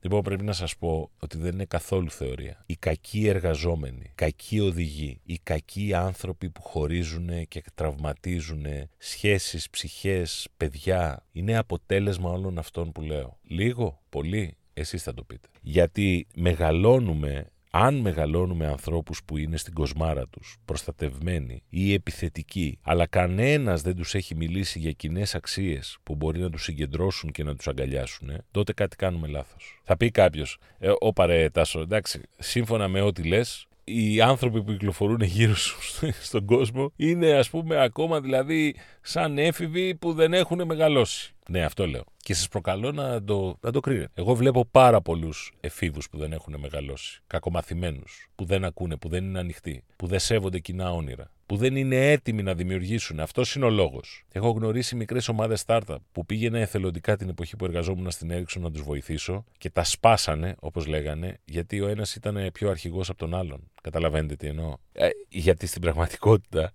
Λοιπόν 0.00 0.22
πρέπει 0.22 0.44
να 0.44 0.52
σας 0.52 0.76
πω 0.76 1.10
ότι 1.18 1.38
δεν 1.38 1.52
είναι 1.52 1.64
καθόλου 1.64 2.10
θεωρία. 2.10 2.62
Οι 2.66 2.76
κακοί 2.76 3.26
εργαζόμενοι, 3.26 4.02
οι 4.04 4.12
κακοί 4.14 4.60
οδηγοί, 4.60 5.20
οι 5.24 5.38
κακοί 5.42 5.94
άνθρωποι 5.94 6.50
που 6.50 6.62
χωρίζουν 6.62 7.48
και 7.48 7.62
τραυματίζουν 7.74 8.64
σχέσεις, 8.98 9.70
ψυχές, 9.70 10.48
παιδιά 10.56 11.24
είναι 11.32 11.56
αποτέλεσμα 11.56 12.30
όλων 12.30 12.58
αυτών 12.58 12.92
που 12.92 13.02
λέω. 13.02 13.38
Λίγο, 13.42 14.00
πολύ, 14.08 14.56
εσείς 14.74 15.02
θα 15.02 15.14
το 15.14 15.22
πείτε. 15.22 15.48
Γιατί 15.60 16.26
μεγαλώνουμε 16.34 17.46
αν 17.70 17.94
μεγαλώνουμε 17.94 18.66
ανθρώπους 18.66 19.22
που 19.24 19.36
είναι 19.36 19.56
στην 19.56 19.74
κοσμάρα 19.74 20.26
τους, 20.26 20.56
προστατευμένοι 20.64 21.62
ή 21.68 21.92
επιθετικοί, 21.92 22.78
αλλά 22.82 23.06
κανένας 23.06 23.82
δεν 23.82 23.96
τους 23.96 24.14
έχει 24.14 24.34
μιλήσει 24.34 24.78
για 24.78 24.92
κοινέ 24.92 25.22
αξίες 25.32 25.98
που 26.02 26.14
μπορεί 26.14 26.40
να 26.40 26.50
τους 26.50 26.62
συγκεντρώσουν 26.62 27.30
και 27.30 27.44
να 27.44 27.56
τους 27.56 27.68
αγκαλιάσουν, 27.68 28.30
τότε 28.50 28.72
κάτι 28.72 28.96
κάνουμε 28.96 29.28
λάθος. 29.28 29.80
Θα 29.84 29.96
πει 29.96 30.10
κάποιος, 30.10 30.58
ε, 30.78 30.90
«Ω 31.00 31.12
παρέ 31.12 31.50
Τάσο, 31.50 31.80
εντάξει, 31.80 32.20
σύμφωνα 32.38 32.88
με 32.88 33.00
ό,τι 33.00 33.22
λες, 33.22 33.66
οι 33.84 34.20
άνθρωποι 34.20 34.62
που 34.62 34.72
κυκλοφορούν 34.72 35.20
γύρω 35.20 35.54
σου 35.54 35.78
στον 36.28 36.44
κόσμο 36.44 36.92
είναι 36.96 37.32
ας 37.32 37.50
πούμε 37.50 37.82
ακόμα 37.82 38.20
δηλαδή 38.20 38.74
σαν 39.00 39.38
έφηβοι 39.38 39.94
που 39.94 40.12
δεν 40.12 40.32
έχουν 40.32 40.64
μεγαλώσει. 40.64 41.34
Ναι, 41.50 41.64
αυτό 41.64 41.86
λέω. 41.86 42.04
Και 42.16 42.34
σας 42.34 42.48
προκαλώ 42.48 42.92
να 42.92 43.22
το, 43.24 43.58
να 43.60 43.72
το 43.72 43.80
κρίνετε. 43.80 44.10
Εγώ 44.14 44.34
βλέπω 44.34 44.64
πάρα 44.64 45.00
πολλούς 45.00 45.52
εφήβους 45.60 46.08
που 46.08 46.18
δεν 46.18 46.32
έχουν 46.32 46.56
μεγαλώσει. 46.58 47.22
Κακομαθημένους. 47.26 48.28
Που 48.34 48.44
δεν 48.44 48.64
ακούνε, 48.64 48.96
που 48.96 49.08
δεν 49.08 49.24
είναι 49.24 49.38
ανοιχτοί. 49.38 49.84
Που 49.96 50.06
δεν 50.06 50.18
σέβονται 50.18 50.58
κοινά 50.58 50.92
όνειρα. 50.92 51.30
Που 51.46 51.56
δεν 51.56 51.76
είναι 51.76 52.10
έτοιμοι 52.10 52.42
να 52.42 52.54
δημιουργήσουν. 52.54 53.20
Αυτός 53.20 53.54
είναι 53.54 53.64
ο 53.64 53.70
λόγος. 53.70 54.24
Έχω 54.32 54.50
γνωρίσει 54.50 54.96
μικρές 54.96 55.28
ομάδες 55.28 55.62
startup 55.66 55.96
που 56.12 56.26
πήγαινα 56.26 56.58
εθελοντικά 56.58 57.16
την 57.16 57.28
εποχή 57.28 57.56
που 57.56 57.64
εργαζόμουν 57.64 58.10
στην 58.10 58.30
Ericsson 58.32 58.60
να 58.60 58.70
τους 58.70 58.82
βοηθήσω 58.82 59.44
και 59.58 59.70
τα 59.70 59.84
σπάσανε, 59.84 60.54
όπως 60.58 60.86
λέγανε, 60.86 61.38
γιατί 61.44 61.80
ο 61.80 61.88
ένας 61.88 62.14
ήταν 62.14 62.50
πιο 62.52 62.70
αρχηγός 62.70 63.08
από 63.08 63.18
τον 63.18 63.34
άλλον. 63.34 63.70
Καταλαβαίνετε 63.82 64.36
τι 64.36 64.46
εννοώ. 64.46 64.76
Ε, 64.92 65.08
γιατί 65.28 65.66
στην 65.66 65.80
πραγματικότητα 65.80 66.72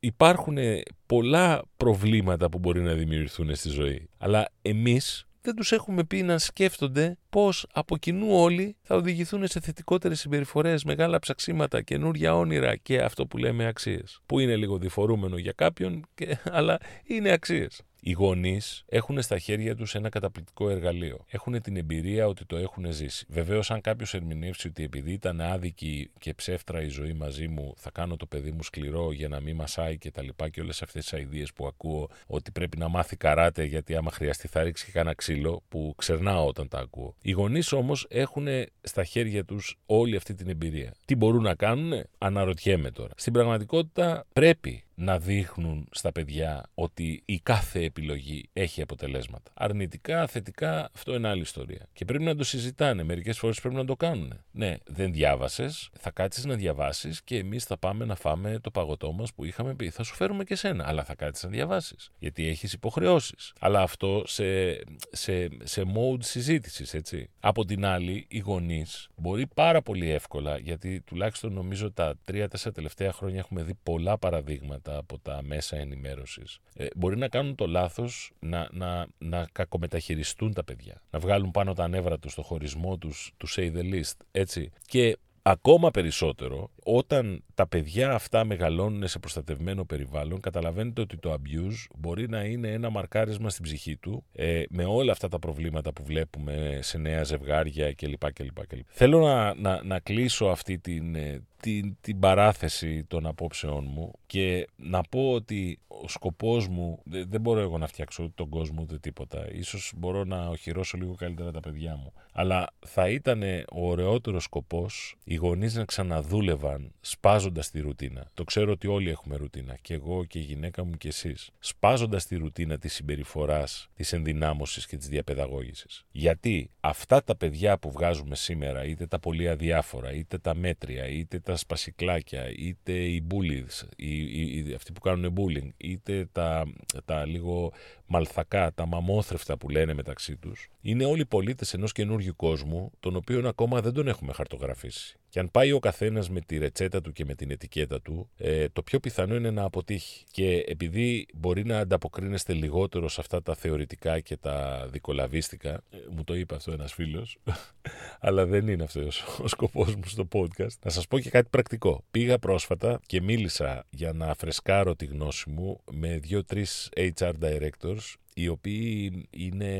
υπάρχουν 0.00 0.58
πολλά 1.06 1.62
προβλήματα 1.76 2.48
που 2.48 2.58
μπορεί 2.58 2.80
να 2.80 2.92
δημιουργηθούν 2.92 3.54
στη 3.54 3.68
ζωή. 3.68 4.08
Αλλά 4.18 4.48
εμείς 4.62 5.28
δεν 5.40 5.54
τους 5.54 5.72
έχουμε 5.72 6.04
πει 6.04 6.22
να 6.22 6.38
σκέφτονται 6.38 7.18
πώς 7.28 7.66
από 7.72 7.96
κοινού 7.96 8.26
όλοι 8.30 8.76
θα 8.82 8.96
οδηγηθούν 8.96 9.46
σε 9.46 9.60
θετικότερες 9.60 10.20
συμπεριφορές, 10.20 10.84
μεγάλα 10.84 11.18
ψαξίματα, 11.18 11.82
καινούργια 11.82 12.36
όνειρα 12.36 12.76
και 12.76 13.00
αυτό 13.00 13.26
που 13.26 13.36
λέμε 13.36 13.66
αξίες. 13.66 14.20
Που 14.26 14.38
είναι 14.38 14.56
λίγο 14.56 14.78
διφορούμενο 14.78 15.36
για 15.36 15.52
κάποιον, 15.52 16.04
και, 16.14 16.38
αλλά 16.58 16.78
είναι 17.04 17.30
αξίες. 17.30 17.82
Οι 18.00 18.12
γονείς 18.12 18.84
έχουν 18.88 19.22
στα 19.22 19.38
χέρια 19.38 19.76
τους 19.76 19.94
ένα 19.94 20.08
καταπληκτικό 20.08 20.70
εργαλείο. 20.70 21.24
Έχουν 21.30 21.62
την 21.62 21.76
εμπειρία 21.76 22.26
ότι 22.26 22.44
το 22.44 22.56
έχουν 22.56 22.92
ζήσει. 22.92 23.26
Βεβαίως, 23.28 23.70
αν 23.70 23.80
κάποιος 23.80 24.14
ερμηνεύσει 24.14 24.68
ότι 24.68 24.82
επειδή 24.82 25.12
ήταν 25.12 25.40
άδικη 25.40 26.10
και 26.18 26.34
ψεύτρα 26.34 26.82
η 26.82 26.88
ζωή 26.88 27.12
μαζί 27.12 27.48
μου, 27.48 27.74
θα 27.76 27.90
κάνω 27.90 28.16
το 28.16 28.26
παιδί 28.26 28.50
μου 28.50 28.62
σκληρό 28.62 29.12
για 29.12 29.28
να 29.28 29.40
μην 29.40 29.56
μασάει 29.56 29.98
και 29.98 30.10
τα 30.10 30.22
λοιπά 30.22 30.48
και 30.48 30.60
όλες 30.60 30.82
αυτές 30.82 31.02
τις 31.02 31.12
αειδίε 31.12 31.44
που 31.54 31.66
ακούω, 31.66 32.08
ότι 32.26 32.50
πρέπει 32.50 32.78
να 32.78 32.88
μάθει 32.88 33.16
καράτε 33.16 33.64
γιατί 33.64 33.96
άμα 33.96 34.10
χρειαστεί 34.10 34.48
θα 34.48 34.62
ρίξει 34.62 34.84
και 34.84 34.90
κανένα 34.90 35.14
ξύλο, 35.14 35.62
που 35.68 35.94
ξερνάω 35.96 36.46
όταν 36.46 36.68
τα 36.68 36.78
ακούω. 36.78 37.14
Οι 37.22 37.30
γονείς 37.30 37.72
όμως 37.72 38.06
έχουν 38.08 38.46
στα 38.80 39.04
χέρια 39.04 39.44
τους 39.44 39.78
όλη 39.86 40.16
αυτή 40.16 40.34
την 40.34 40.48
εμπειρία. 40.48 40.94
Τι 41.04 41.16
μπορούν 41.16 41.42
να 41.42 41.54
κάνουν, 41.54 42.02
αναρωτιέμαι 42.18 42.90
τώρα. 42.90 43.12
Στην 43.16 43.32
πραγματικότητα 43.32 44.26
πρέπει 44.32 44.82
να 45.00 45.18
δείχνουν 45.18 45.88
στα 45.90 46.12
παιδιά 46.12 46.70
ότι 46.74 47.22
η 47.24 47.38
κάθε 47.40 47.82
επιλογή 47.82 48.48
έχει 48.52 48.82
αποτελέσματα. 48.82 49.50
Αρνητικά, 49.54 50.26
θετικά, 50.26 50.90
αυτό 50.94 51.14
είναι 51.14 51.28
άλλη 51.28 51.40
ιστορία. 51.40 51.88
Και 51.92 52.04
πρέπει 52.04 52.24
να 52.24 52.34
το 52.34 52.44
συζητάνε. 52.44 53.02
Μερικές 53.02 53.38
φορές 53.38 53.60
πρέπει 53.60 53.74
να 53.74 53.84
το 53.84 53.96
κάνουν. 53.96 54.32
Ναι, 54.50 54.76
δεν 54.86 55.12
διάβασες, 55.12 55.90
θα 55.98 56.10
κάτσεις 56.10 56.44
να 56.44 56.54
διαβάσεις 56.54 57.22
και 57.22 57.36
εμείς 57.36 57.64
θα 57.64 57.78
πάμε 57.78 58.04
να 58.04 58.14
φάμε 58.14 58.58
το 58.58 58.70
παγωτό 58.70 59.12
μας 59.12 59.34
που 59.34 59.44
είχαμε 59.44 59.74
πει. 59.74 59.90
Θα 59.90 60.02
σου 60.02 60.14
φέρουμε 60.14 60.44
και 60.44 60.54
σένα, 60.54 60.88
αλλά 60.88 61.04
θα 61.04 61.14
κάτσεις 61.14 61.44
να 61.44 61.50
διαβάσεις. 61.50 62.10
Γιατί 62.18 62.48
έχεις 62.48 62.72
υποχρεώσεις. 62.72 63.52
Αλλά 63.60 63.82
αυτό 63.82 64.22
σε, 64.26 64.70
σε, 65.10 65.48
σε 65.62 65.82
mode 65.82 66.22
συζήτησης, 66.22 66.94
έτσι. 66.94 67.30
Από 67.40 67.64
την 67.64 67.84
άλλη, 67.84 68.26
οι 68.28 68.38
γονείς 68.38 69.08
μπορεί 69.16 69.46
πάρα 69.46 69.82
πολύ 69.82 70.10
εύκολα, 70.10 70.58
γιατί 70.58 71.00
τουλάχιστον 71.00 71.52
νομίζω 71.52 71.92
τα 71.92 72.14
τρία-τέσσερα 72.24 72.74
τελευταία 72.74 73.12
χρόνια 73.12 73.38
έχουμε 73.38 73.62
δει 73.62 73.74
πολλά 73.82 74.18
παραδείγματα 74.18 74.87
από 74.96 75.18
τα 75.18 75.40
μέσα 75.42 75.76
ενημέρωσης 75.76 76.58
ε, 76.74 76.86
μπορεί 76.96 77.16
να 77.16 77.28
κάνουν 77.28 77.54
το 77.54 77.66
λάθος 77.66 78.30
να, 78.38 78.68
να, 78.72 79.06
να 79.18 79.48
κακομεταχειριστούν 79.52 80.52
τα 80.52 80.64
παιδιά. 80.64 81.02
Να 81.10 81.18
βγάλουν 81.18 81.50
πάνω 81.50 81.72
τα 81.74 81.88
νεύρα 81.88 82.18
τους 82.18 82.32
στο 82.32 82.42
χωρισμό 82.42 82.96
τους, 82.98 83.32
τους 83.36 83.56
say 83.58 83.76
the 83.76 83.94
least, 83.94 84.16
έτσι. 84.30 84.72
Και 84.86 85.18
ακόμα 85.42 85.90
περισσότερο 85.90 86.70
όταν 86.90 87.42
τα 87.54 87.66
παιδιά 87.66 88.12
αυτά 88.12 88.44
μεγαλώνουν 88.44 89.08
σε 89.08 89.18
προστατευμένο 89.18 89.84
περιβάλλον, 89.84 90.40
καταλαβαίνετε 90.40 91.00
ότι 91.00 91.16
το 91.16 91.32
abuse 91.32 91.86
μπορεί 91.98 92.28
να 92.28 92.44
είναι 92.44 92.68
ένα 92.68 92.90
μαρκάρισμα 92.90 93.50
στην 93.50 93.64
ψυχή 93.64 93.96
του 93.96 94.24
ε, 94.32 94.62
με 94.70 94.84
όλα 94.84 95.12
αυτά 95.12 95.28
τα 95.28 95.38
προβλήματα 95.38 95.92
που 95.92 96.04
βλέπουμε 96.04 96.78
σε 96.82 96.98
νέα 96.98 97.24
ζευγάρια 97.24 97.92
κλπ. 97.92 98.32
κλπ, 98.32 98.66
κλπ. 98.66 98.84
Θέλω 98.88 99.20
να, 99.20 99.54
να, 99.54 99.82
να 99.82 99.98
κλείσω 99.98 100.46
αυτή 100.46 100.78
την, 100.78 101.14
ε, 101.14 101.42
την, 101.60 101.96
την 102.00 102.18
παράθεση 102.18 103.04
των 103.04 103.26
απόψεών 103.26 103.86
μου 103.88 104.12
και 104.26 104.68
να 104.76 105.02
πω 105.02 105.32
ότι 105.32 105.78
ο 105.86 106.08
σκοπός 106.08 106.68
μου, 106.68 107.02
δεν 107.04 107.40
μπορώ 107.40 107.60
εγώ 107.60 107.78
να 107.78 107.86
φτιάξω 107.86 108.22
ούτε 108.22 108.32
τον 108.36 108.48
κόσμο 108.48 108.82
ούτε 108.82 108.98
τίποτα, 108.98 109.52
ίσως 109.52 109.92
μπορώ 109.96 110.24
να 110.24 110.48
οχυρώσω 110.48 110.96
λίγο 110.96 111.14
καλύτερα 111.14 111.50
τα 111.50 111.60
παιδιά 111.60 111.96
μου, 111.96 112.12
αλλά 112.32 112.66
θα 112.86 113.08
ήταν 113.08 113.42
ο 113.72 113.88
ωραιότερος 113.88 114.42
σκοπός 114.42 115.16
οι 115.24 115.34
γονείς 115.34 115.74
να 115.74 115.84
ξαναδούλευαν 115.84 116.77
σπάζοντας 117.00 117.70
τη 117.70 117.80
ρουτίνα. 117.80 118.30
Το 118.34 118.44
ξέρω 118.44 118.72
ότι 118.72 118.86
όλοι 118.86 119.10
έχουμε 119.10 119.36
ρουτίνα, 119.36 119.76
και 119.82 119.94
εγώ 119.94 120.24
και 120.24 120.38
η 120.38 120.42
γυναίκα 120.42 120.84
μου 120.84 120.96
και 120.96 121.08
εσείς. 121.08 121.50
Σπάζοντας 121.58 122.26
τη 122.26 122.36
ρουτίνα 122.36 122.78
της 122.78 122.94
συμπεριφοράς, 122.94 123.88
της 123.94 124.12
ενδυνάμωσης 124.12 124.86
και 124.86 124.96
της 124.96 125.08
διαπαιδαγώγησης. 125.08 126.04
Γιατί 126.10 126.70
αυτά 126.80 127.24
τα 127.24 127.36
παιδιά 127.36 127.78
που 127.78 127.90
βγάζουμε 127.90 128.36
σήμερα, 128.36 128.84
είτε 128.84 129.06
τα 129.06 129.18
πολύ 129.18 129.48
αδιάφορα, 129.48 130.12
είτε 130.12 130.38
τα 130.38 130.54
μέτρια, 130.54 131.06
είτε 131.06 131.38
τα 131.38 131.56
σπασικλάκια, 131.56 132.48
είτε 132.56 132.92
οι 132.92 133.26
bullies, 133.30 133.88
οι, 133.96 134.20
οι, 134.56 134.74
αυτοί 134.74 134.92
που 134.92 135.00
κάνουν 135.00 135.34
bullying, 135.36 135.68
είτε 135.76 136.28
τα, 136.32 136.64
τα 137.04 137.26
λίγο 137.26 137.72
μαλθακά, 138.08 138.72
τα 138.74 138.86
μαμόθρεφτα 138.86 139.56
που 139.56 139.68
λένε 139.68 139.94
μεταξύ 139.94 140.36
τους, 140.36 140.68
είναι 140.80 141.04
όλοι 141.04 141.26
πολίτες 141.26 141.74
ενός 141.74 141.92
καινούργιου 141.92 142.36
κόσμου, 142.36 142.90
τον 143.00 143.16
οποίο 143.16 143.48
ακόμα 143.48 143.80
δεν 143.80 143.92
τον 143.92 144.08
έχουμε 144.08 144.32
χαρτογραφήσει. 144.32 145.18
Και 145.28 145.38
αν 145.38 145.50
πάει 145.50 145.72
ο 145.72 145.78
καθένας 145.78 146.30
με 146.30 146.40
τη 146.40 146.58
ρετσέτα 146.58 147.00
του 147.00 147.12
και 147.12 147.24
με 147.24 147.34
την 147.34 147.50
ετικέτα 147.50 148.00
του, 148.00 148.30
ε, 148.36 148.68
το 148.68 148.82
πιο 148.82 149.00
πιθανό 149.00 149.34
είναι 149.34 149.50
να 149.50 149.62
αποτύχει. 149.62 150.24
Και 150.30 150.64
επειδή 150.66 151.26
μπορεί 151.34 151.64
να 151.64 151.78
ανταποκρίνεστε 151.78 152.52
λιγότερο 152.52 153.08
σε 153.08 153.20
αυτά 153.20 153.42
τα 153.42 153.54
θεωρητικά 153.54 154.20
και 154.20 154.36
τα 154.36 154.88
δικολαβίστικα, 154.90 155.70
ε, 155.70 155.96
μου 156.10 156.24
το 156.24 156.34
είπε 156.34 156.54
αυτό 156.54 156.72
ένας 156.72 156.92
φίλος, 156.92 157.38
αλλά 158.20 158.46
δεν 158.46 158.68
είναι 158.68 158.82
αυτός 158.82 159.24
ο 159.44 159.48
σκοπός 159.48 159.94
μου 159.94 160.04
στο 160.04 160.28
podcast. 160.32 160.78
Να 160.84 160.90
σας 160.90 161.06
πω 161.06 161.18
και 161.18 161.30
κάτι 161.30 161.48
πρακτικό. 161.50 162.04
Πήγα 162.10 162.38
πρόσφατα 162.38 163.00
και 163.06 163.20
μίλησα 163.20 163.84
για 163.90 164.12
να 164.12 164.34
φρεσκάρω 164.34 164.96
τη 164.96 165.04
γνώση 165.04 165.50
μου 165.50 165.80
με 165.90 166.18
δύο-τρεις 166.18 166.88
HR 166.96 167.32
directors 167.42 167.97
οι 168.42 168.48
οποίοι 168.48 169.26
είναι 169.30 169.72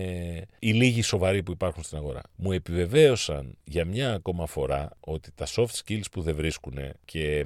οι 0.59 0.73
λίγοι 0.73 1.03
σοβαροί 1.03 1.43
που 1.43 1.53
υπάρχουν 1.53 1.83
στην 1.83 1.99
αγορά. 1.99 2.21
Μου 2.37 2.53
επιβεβαίωσαν 2.53 3.57
για 3.65 3.85
μια 3.85 4.13
ακόμα 4.13 4.47
φορά 4.47 4.91
ότι 5.01 5.31
τα 5.35 5.47
soft 5.47 5.83
skills 5.85 6.11
που 6.13 6.23
δεν 6.23 6.35
βρίσκουν 6.35 6.79
και 7.05 7.45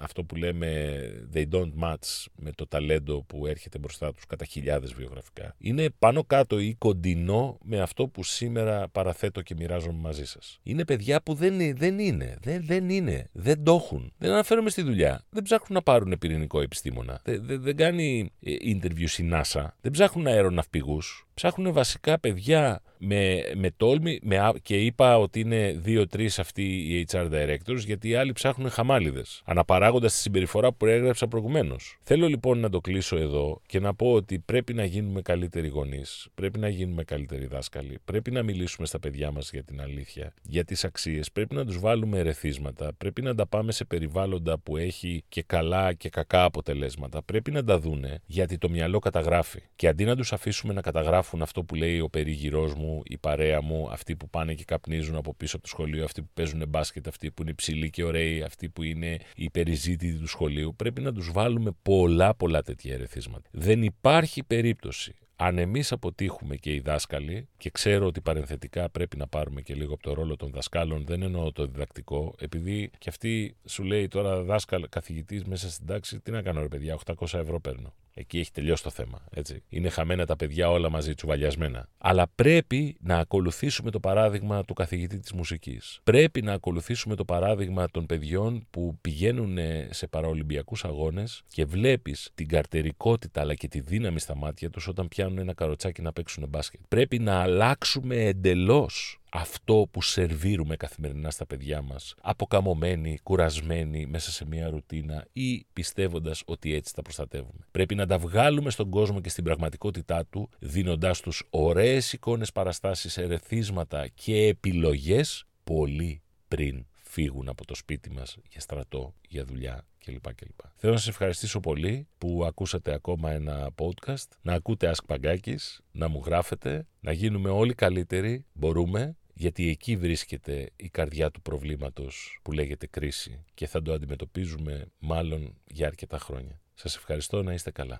αυτό 0.00 0.24
που 0.24 0.36
λέμε 0.36 1.00
they 1.34 1.44
don't 1.50 1.72
match 1.82 2.24
με 2.36 2.52
το 2.54 2.66
ταλέντο 2.66 3.22
που 3.22 3.46
έρχεται 3.46 3.78
μπροστά 3.78 4.12
τους 4.12 4.26
κατά 4.26 4.44
χιλιάδες 4.44 4.92
βιογραφικά 4.92 5.54
είναι 5.58 5.90
πάνω 5.98 6.24
κάτω 6.24 6.58
ή 6.58 6.74
κοντινό 6.74 7.58
με 7.64 7.80
αυτό 7.80 8.08
που 8.08 8.24
σήμερα 8.24 8.88
παραθέτω 8.88 9.42
και 9.42 9.54
μοιράζομαι 9.58 9.98
μαζί 10.00 10.26
σας. 10.26 10.60
Είναι 10.62 10.84
παιδιά 10.84 11.22
που 11.22 11.34
δεν, 11.34 11.76
δεν 11.76 11.98
είναι, 11.98 12.38
δεν, 12.42 12.64
δεν 12.66 12.88
είναι, 12.88 13.28
δεν 13.32 13.62
το 13.64 13.74
έχουν. 13.74 14.12
Δεν 14.18 14.30
αναφέρομαι 14.30 14.70
στη 14.70 14.82
δουλειά. 14.82 15.24
Δεν 15.30 15.42
ψάχνουν 15.42 15.68
να 15.70 15.82
πάρουν 15.82 16.18
πυρηνικό 16.18 16.60
επιστήμονα. 16.60 17.20
Δεν, 17.24 17.46
δεν, 17.46 17.62
δεν 17.62 17.76
κάνει 17.76 18.30
ε, 18.40 18.52
interview 18.52 19.18
η 19.18 19.30
NASA. 19.32 19.66
Δεν 19.80 19.92
ψάχνουν 19.92 20.26
αεροναυπηγούς. 20.58 21.26
Ψάχνουν 21.34 21.72
βασικά 21.72 22.20
παιδιά 22.20 22.82
με, 22.98 23.42
με 23.54 23.70
τόλμη 23.76 24.18
με, 24.22 24.52
και 24.62 24.76
είπα 24.76 25.18
ότι 25.18 25.40
είναι 25.40 25.74
δύο-τρεις 25.76 26.38
αυτοί 26.38 26.62
οι 26.62 27.06
HR 27.10 27.30
directors 27.30 27.78
γιατί 27.84 28.08
οι 28.08 28.14
άλλοι 28.14 28.32
ψάχνουν 28.32 28.70
χαμάλιδες. 28.70 29.42
Αναπαράγοντας 29.44 30.12
τη 30.12 30.18
συμπεριφορά 30.18 30.72
που 30.72 30.86
έγραψα 30.86 31.28
προηγουμένως. 31.28 31.98
Θέλω 32.02 32.26
λοιπόν 32.26 32.58
να 32.58 32.70
το 32.70 32.80
κλείσω 32.80 33.16
εδώ 33.16 33.60
και 33.66 33.80
να 33.80 33.94
πω 33.94 34.12
ότι 34.12 34.38
πρέπει 34.38 34.74
να 34.74 34.84
γίνουμε 34.84 35.22
καλύτεροι 35.22 35.68
γονείς, 35.68 36.28
πρέπει 36.34 36.58
να 36.58 36.68
γίνουμε 36.68 37.04
καλύτεροι 37.04 37.46
δάσκαλοι, 37.46 37.98
πρέπει 38.04 38.30
να 38.30 38.42
μιλήσουμε 38.42 38.86
στα 38.86 38.98
παιδιά 38.98 39.30
μας 39.30 39.50
για 39.50 39.62
την 39.62 39.80
αλήθεια, 39.80 40.34
για 40.42 40.64
τις 40.64 40.84
αξίες, 40.84 41.32
πρέπει 41.32 41.54
να 41.54 41.64
τους 41.64 41.78
βάλουμε 41.78 42.18
ερεθίσματα, 42.18 42.92
πρέπει 42.98 43.22
να 43.22 43.34
τα 43.34 43.46
πάμε 43.46 43.72
σε 43.72 43.84
περιβάλλοντα 43.84 44.58
που 44.58 44.76
έχει 44.76 45.24
και 45.28 45.42
καλά 45.42 45.92
και 45.92 46.08
κακά 46.08 46.44
αποτελέσματα. 46.44 47.22
Πρέπει 47.22 47.50
να 47.50 47.64
τα 47.64 47.78
δούνε 47.78 48.20
γιατί 48.26 48.58
το 48.58 48.68
μυαλό 48.68 48.98
καταγράφει. 48.98 49.62
Και 49.76 49.88
αντί 49.88 50.04
να 50.04 50.16
τους 50.16 50.32
αφήσουμε 50.32 50.72
να 50.72 50.80
καταγράφουν 50.80 51.22
αυτό 51.42 51.64
που 51.64 51.74
λέει 51.74 52.00
ο 52.00 52.08
περίγυρός 52.08 52.74
μου, 52.74 53.02
η 53.04 53.18
παρέα 53.18 53.62
μου, 53.62 53.88
αυτοί 53.90 54.16
που 54.16 54.28
πάνε 54.28 54.54
και 54.54 54.64
καπνίζουν 54.64 55.16
από 55.16 55.34
πίσω 55.34 55.56
από 55.56 55.64
το 55.64 55.70
σχολείο, 55.70 56.04
αυτοί 56.04 56.22
που 56.22 56.30
παίζουν 56.34 56.64
μπάσκετ, 56.68 57.08
αυτοί 57.08 57.30
που 57.30 57.42
είναι 57.42 57.52
ψηλοί 57.52 57.90
και 57.90 58.04
ωραίοι, 58.04 58.42
αυτοί 58.42 58.68
που 58.68 58.82
είναι 58.82 59.18
οι 59.36 59.50
περιζήτητοι 59.50 60.18
του 60.18 60.26
σχολείου, 60.26 60.74
πρέπει 60.76 61.00
να 61.00 61.12
τους 61.12 61.32
βάλουμε 61.32 61.70
πολλά 61.82 62.34
πολλά 62.34 62.62
τέτοια 62.62 62.94
ερεθίσματα. 62.94 63.48
Δεν 63.52 63.82
υπάρχει 63.82 64.42
περίπτωση 64.42 65.14
αν 65.36 65.58
εμείς 65.58 65.92
αποτύχουμε 65.92 66.56
και 66.56 66.74
οι 66.74 66.80
δάσκαλοι, 66.80 67.48
και 67.56 67.70
ξέρω 67.70 68.06
ότι 68.06 68.20
παρενθετικά 68.20 68.90
πρέπει 68.90 69.16
να 69.16 69.26
πάρουμε 69.26 69.60
και 69.60 69.74
λίγο 69.74 69.94
από 69.94 70.02
το 70.02 70.12
ρόλο 70.12 70.36
των 70.36 70.50
δασκάλων, 70.50 71.04
δεν 71.06 71.22
εννοώ 71.22 71.52
το 71.52 71.66
διδακτικό, 71.66 72.34
επειδή 72.38 72.90
και 72.98 73.08
αυτή 73.08 73.56
σου 73.64 73.82
λέει 73.82 74.08
τώρα 74.08 74.42
δάσκαλ, 74.42 74.88
καθηγητής 74.88 75.44
μέσα 75.44 75.70
στην 75.70 75.86
τάξη, 75.86 76.20
τι 76.20 76.30
να 76.30 76.42
κάνω 76.42 76.60
ρε 76.60 76.68
παιδιά, 76.68 76.98
800 77.04 77.38
ευρώ 77.38 77.60
παίρνω. 77.60 77.94
Εκεί 78.14 78.38
έχει 78.38 78.50
τελειώσει 78.50 78.82
το 78.82 78.90
θέμα. 78.90 79.24
Έτσι. 79.30 79.62
Είναι 79.68 79.88
χαμένα 79.88 80.26
τα 80.26 80.36
παιδιά 80.36 80.70
όλα 80.70 80.90
μαζί, 80.90 81.14
τσουβαλιασμένα. 81.14 81.88
Αλλά 81.98 82.26
πρέπει 82.34 82.96
να 83.00 83.18
ακολουθήσουμε 83.18 83.90
το 83.90 84.00
παράδειγμα 84.00 84.64
του 84.64 84.74
καθηγητή 84.74 85.18
της 85.18 85.32
μουσικής. 85.32 86.00
Πρέπει 86.04 86.42
να 86.42 86.52
ακολουθήσουμε 86.52 87.14
το 87.14 87.24
παράδειγμα 87.24 87.90
των 87.90 88.06
παιδιών 88.06 88.66
που 88.70 88.98
πηγαίνουν 89.00 89.58
σε 89.90 90.06
παραολυμπιακούς 90.06 90.84
αγώνες 90.84 91.42
και 91.48 91.64
βλέπεις 91.64 92.30
την 92.34 92.48
καρτερικότητα 92.48 93.40
αλλά 93.40 93.54
και 93.54 93.68
τη 93.68 93.80
δύναμη 93.80 94.20
στα 94.20 94.36
μάτια 94.36 94.70
τους 94.70 94.88
όταν 94.88 95.08
πιάνουν 95.08 95.38
ένα 95.38 95.54
καροτσάκι 95.54 96.02
να 96.02 96.12
παίξουν 96.12 96.48
μπάσκετ. 96.48 96.80
Πρέπει 96.88 97.18
να 97.18 97.40
αλλάξουμε 97.40 98.16
εντελώς 98.16 99.18
αυτό 99.36 99.88
που 99.90 100.02
σερβίρουμε 100.02 100.76
καθημερινά 100.76 101.30
στα 101.30 101.46
παιδιά 101.46 101.82
μας, 101.82 102.14
αποκαμωμένοι, 102.20 103.18
κουρασμένοι 103.22 104.06
μέσα 104.06 104.30
σε 104.30 104.46
μια 104.46 104.68
ρουτίνα 104.68 105.26
ή 105.32 105.66
πιστεύοντας 105.72 106.42
ότι 106.46 106.74
έτσι 106.74 106.94
τα 106.94 107.02
προστατεύουμε. 107.02 107.66
Πρέπει 107.70 107.94
να 107.94 108.06
τα 108.06 108.18
βγάλουμε 108.18 108.70
στον 108.70 108.90
κόσμο 108.90 109.20
και 109.20 109.28
στην 109.28 109.44
πραγματικότητά 109.44 110.26
του, 110.26 110.48
δίνοντάς 110.58 111.20
τους 111.20 111.46
ωραίες 111.50 112.12
εικόνες 112.12 112.52
παραστάσεις, 112.52 113.18
ερεθίσματα 113.18 114.08
και 114.08 114.46
επιλογές 114.46 115.44
πολύ 115.64 116.22
πριν 116.48 116.86
φύγουν 116.92 117.48
από 117.48 117.64
το 117.64 117.74
σπίτι 117.74 118.10
μας 118.10 118.36
για 118.48 118.60
στρατό, 118.60 119.14
για 119.28 119.44
δουλειά 119.44 119.86
κλπ. 120.04 120.34
κλπ. 120.34 120.60
Θέλω 120.76 120.92
να 120.92 120.98
σας 120.98 121.08
ευχαριστήσω 121.08 121.60
πολύ 121.60 122.06
που 122.18 122.44
ακούσατε 122.46 122.92
ακόμα 122.92 123.30
ένα 123.30 123.70
podcast, 123.76 124.28
να 124.42 124.52
ακούτε 124.52 124.94
Ask 124.94 125.14
Pagakis, 125.14 125.78
να 125.92 126.08
μου 126.08 126.22
γράφετε, 126.24 126.86
να 127.00 127.12
γίνουμε 127.12 127.50
όλοι 127.50 127.74
καλύτεροι, 127.74 128.44
μπορούμε, 128.52 129.16
γιατί 129.34 129.68
εκεί 129.68 129.96
βρίσκεται 129.96 130.70
η 130.76 130.88
καρδιά 130.88 131.30
του 131.30 131.42
προβλήματος 131.42 132.40
που 132.42 132.52
λέγεται 132.52 132.86
κρίση 132.86 133.44
και 133.54 133.66
θα 133.66 133.82
το 133.82 133.92
αντιμετωπίζουμε 133.92 134.86
μάλλον 134.98 135.54
για 135.64 135.86
αρκετά 135.86 136.18
χρόνια. 136.18 136.60
Σας 136.74 136.96
ευχαριστώ 136.96 137.42
να 137.42 137.52
είστε 137.52 137.70
καλά. 137.70 137.98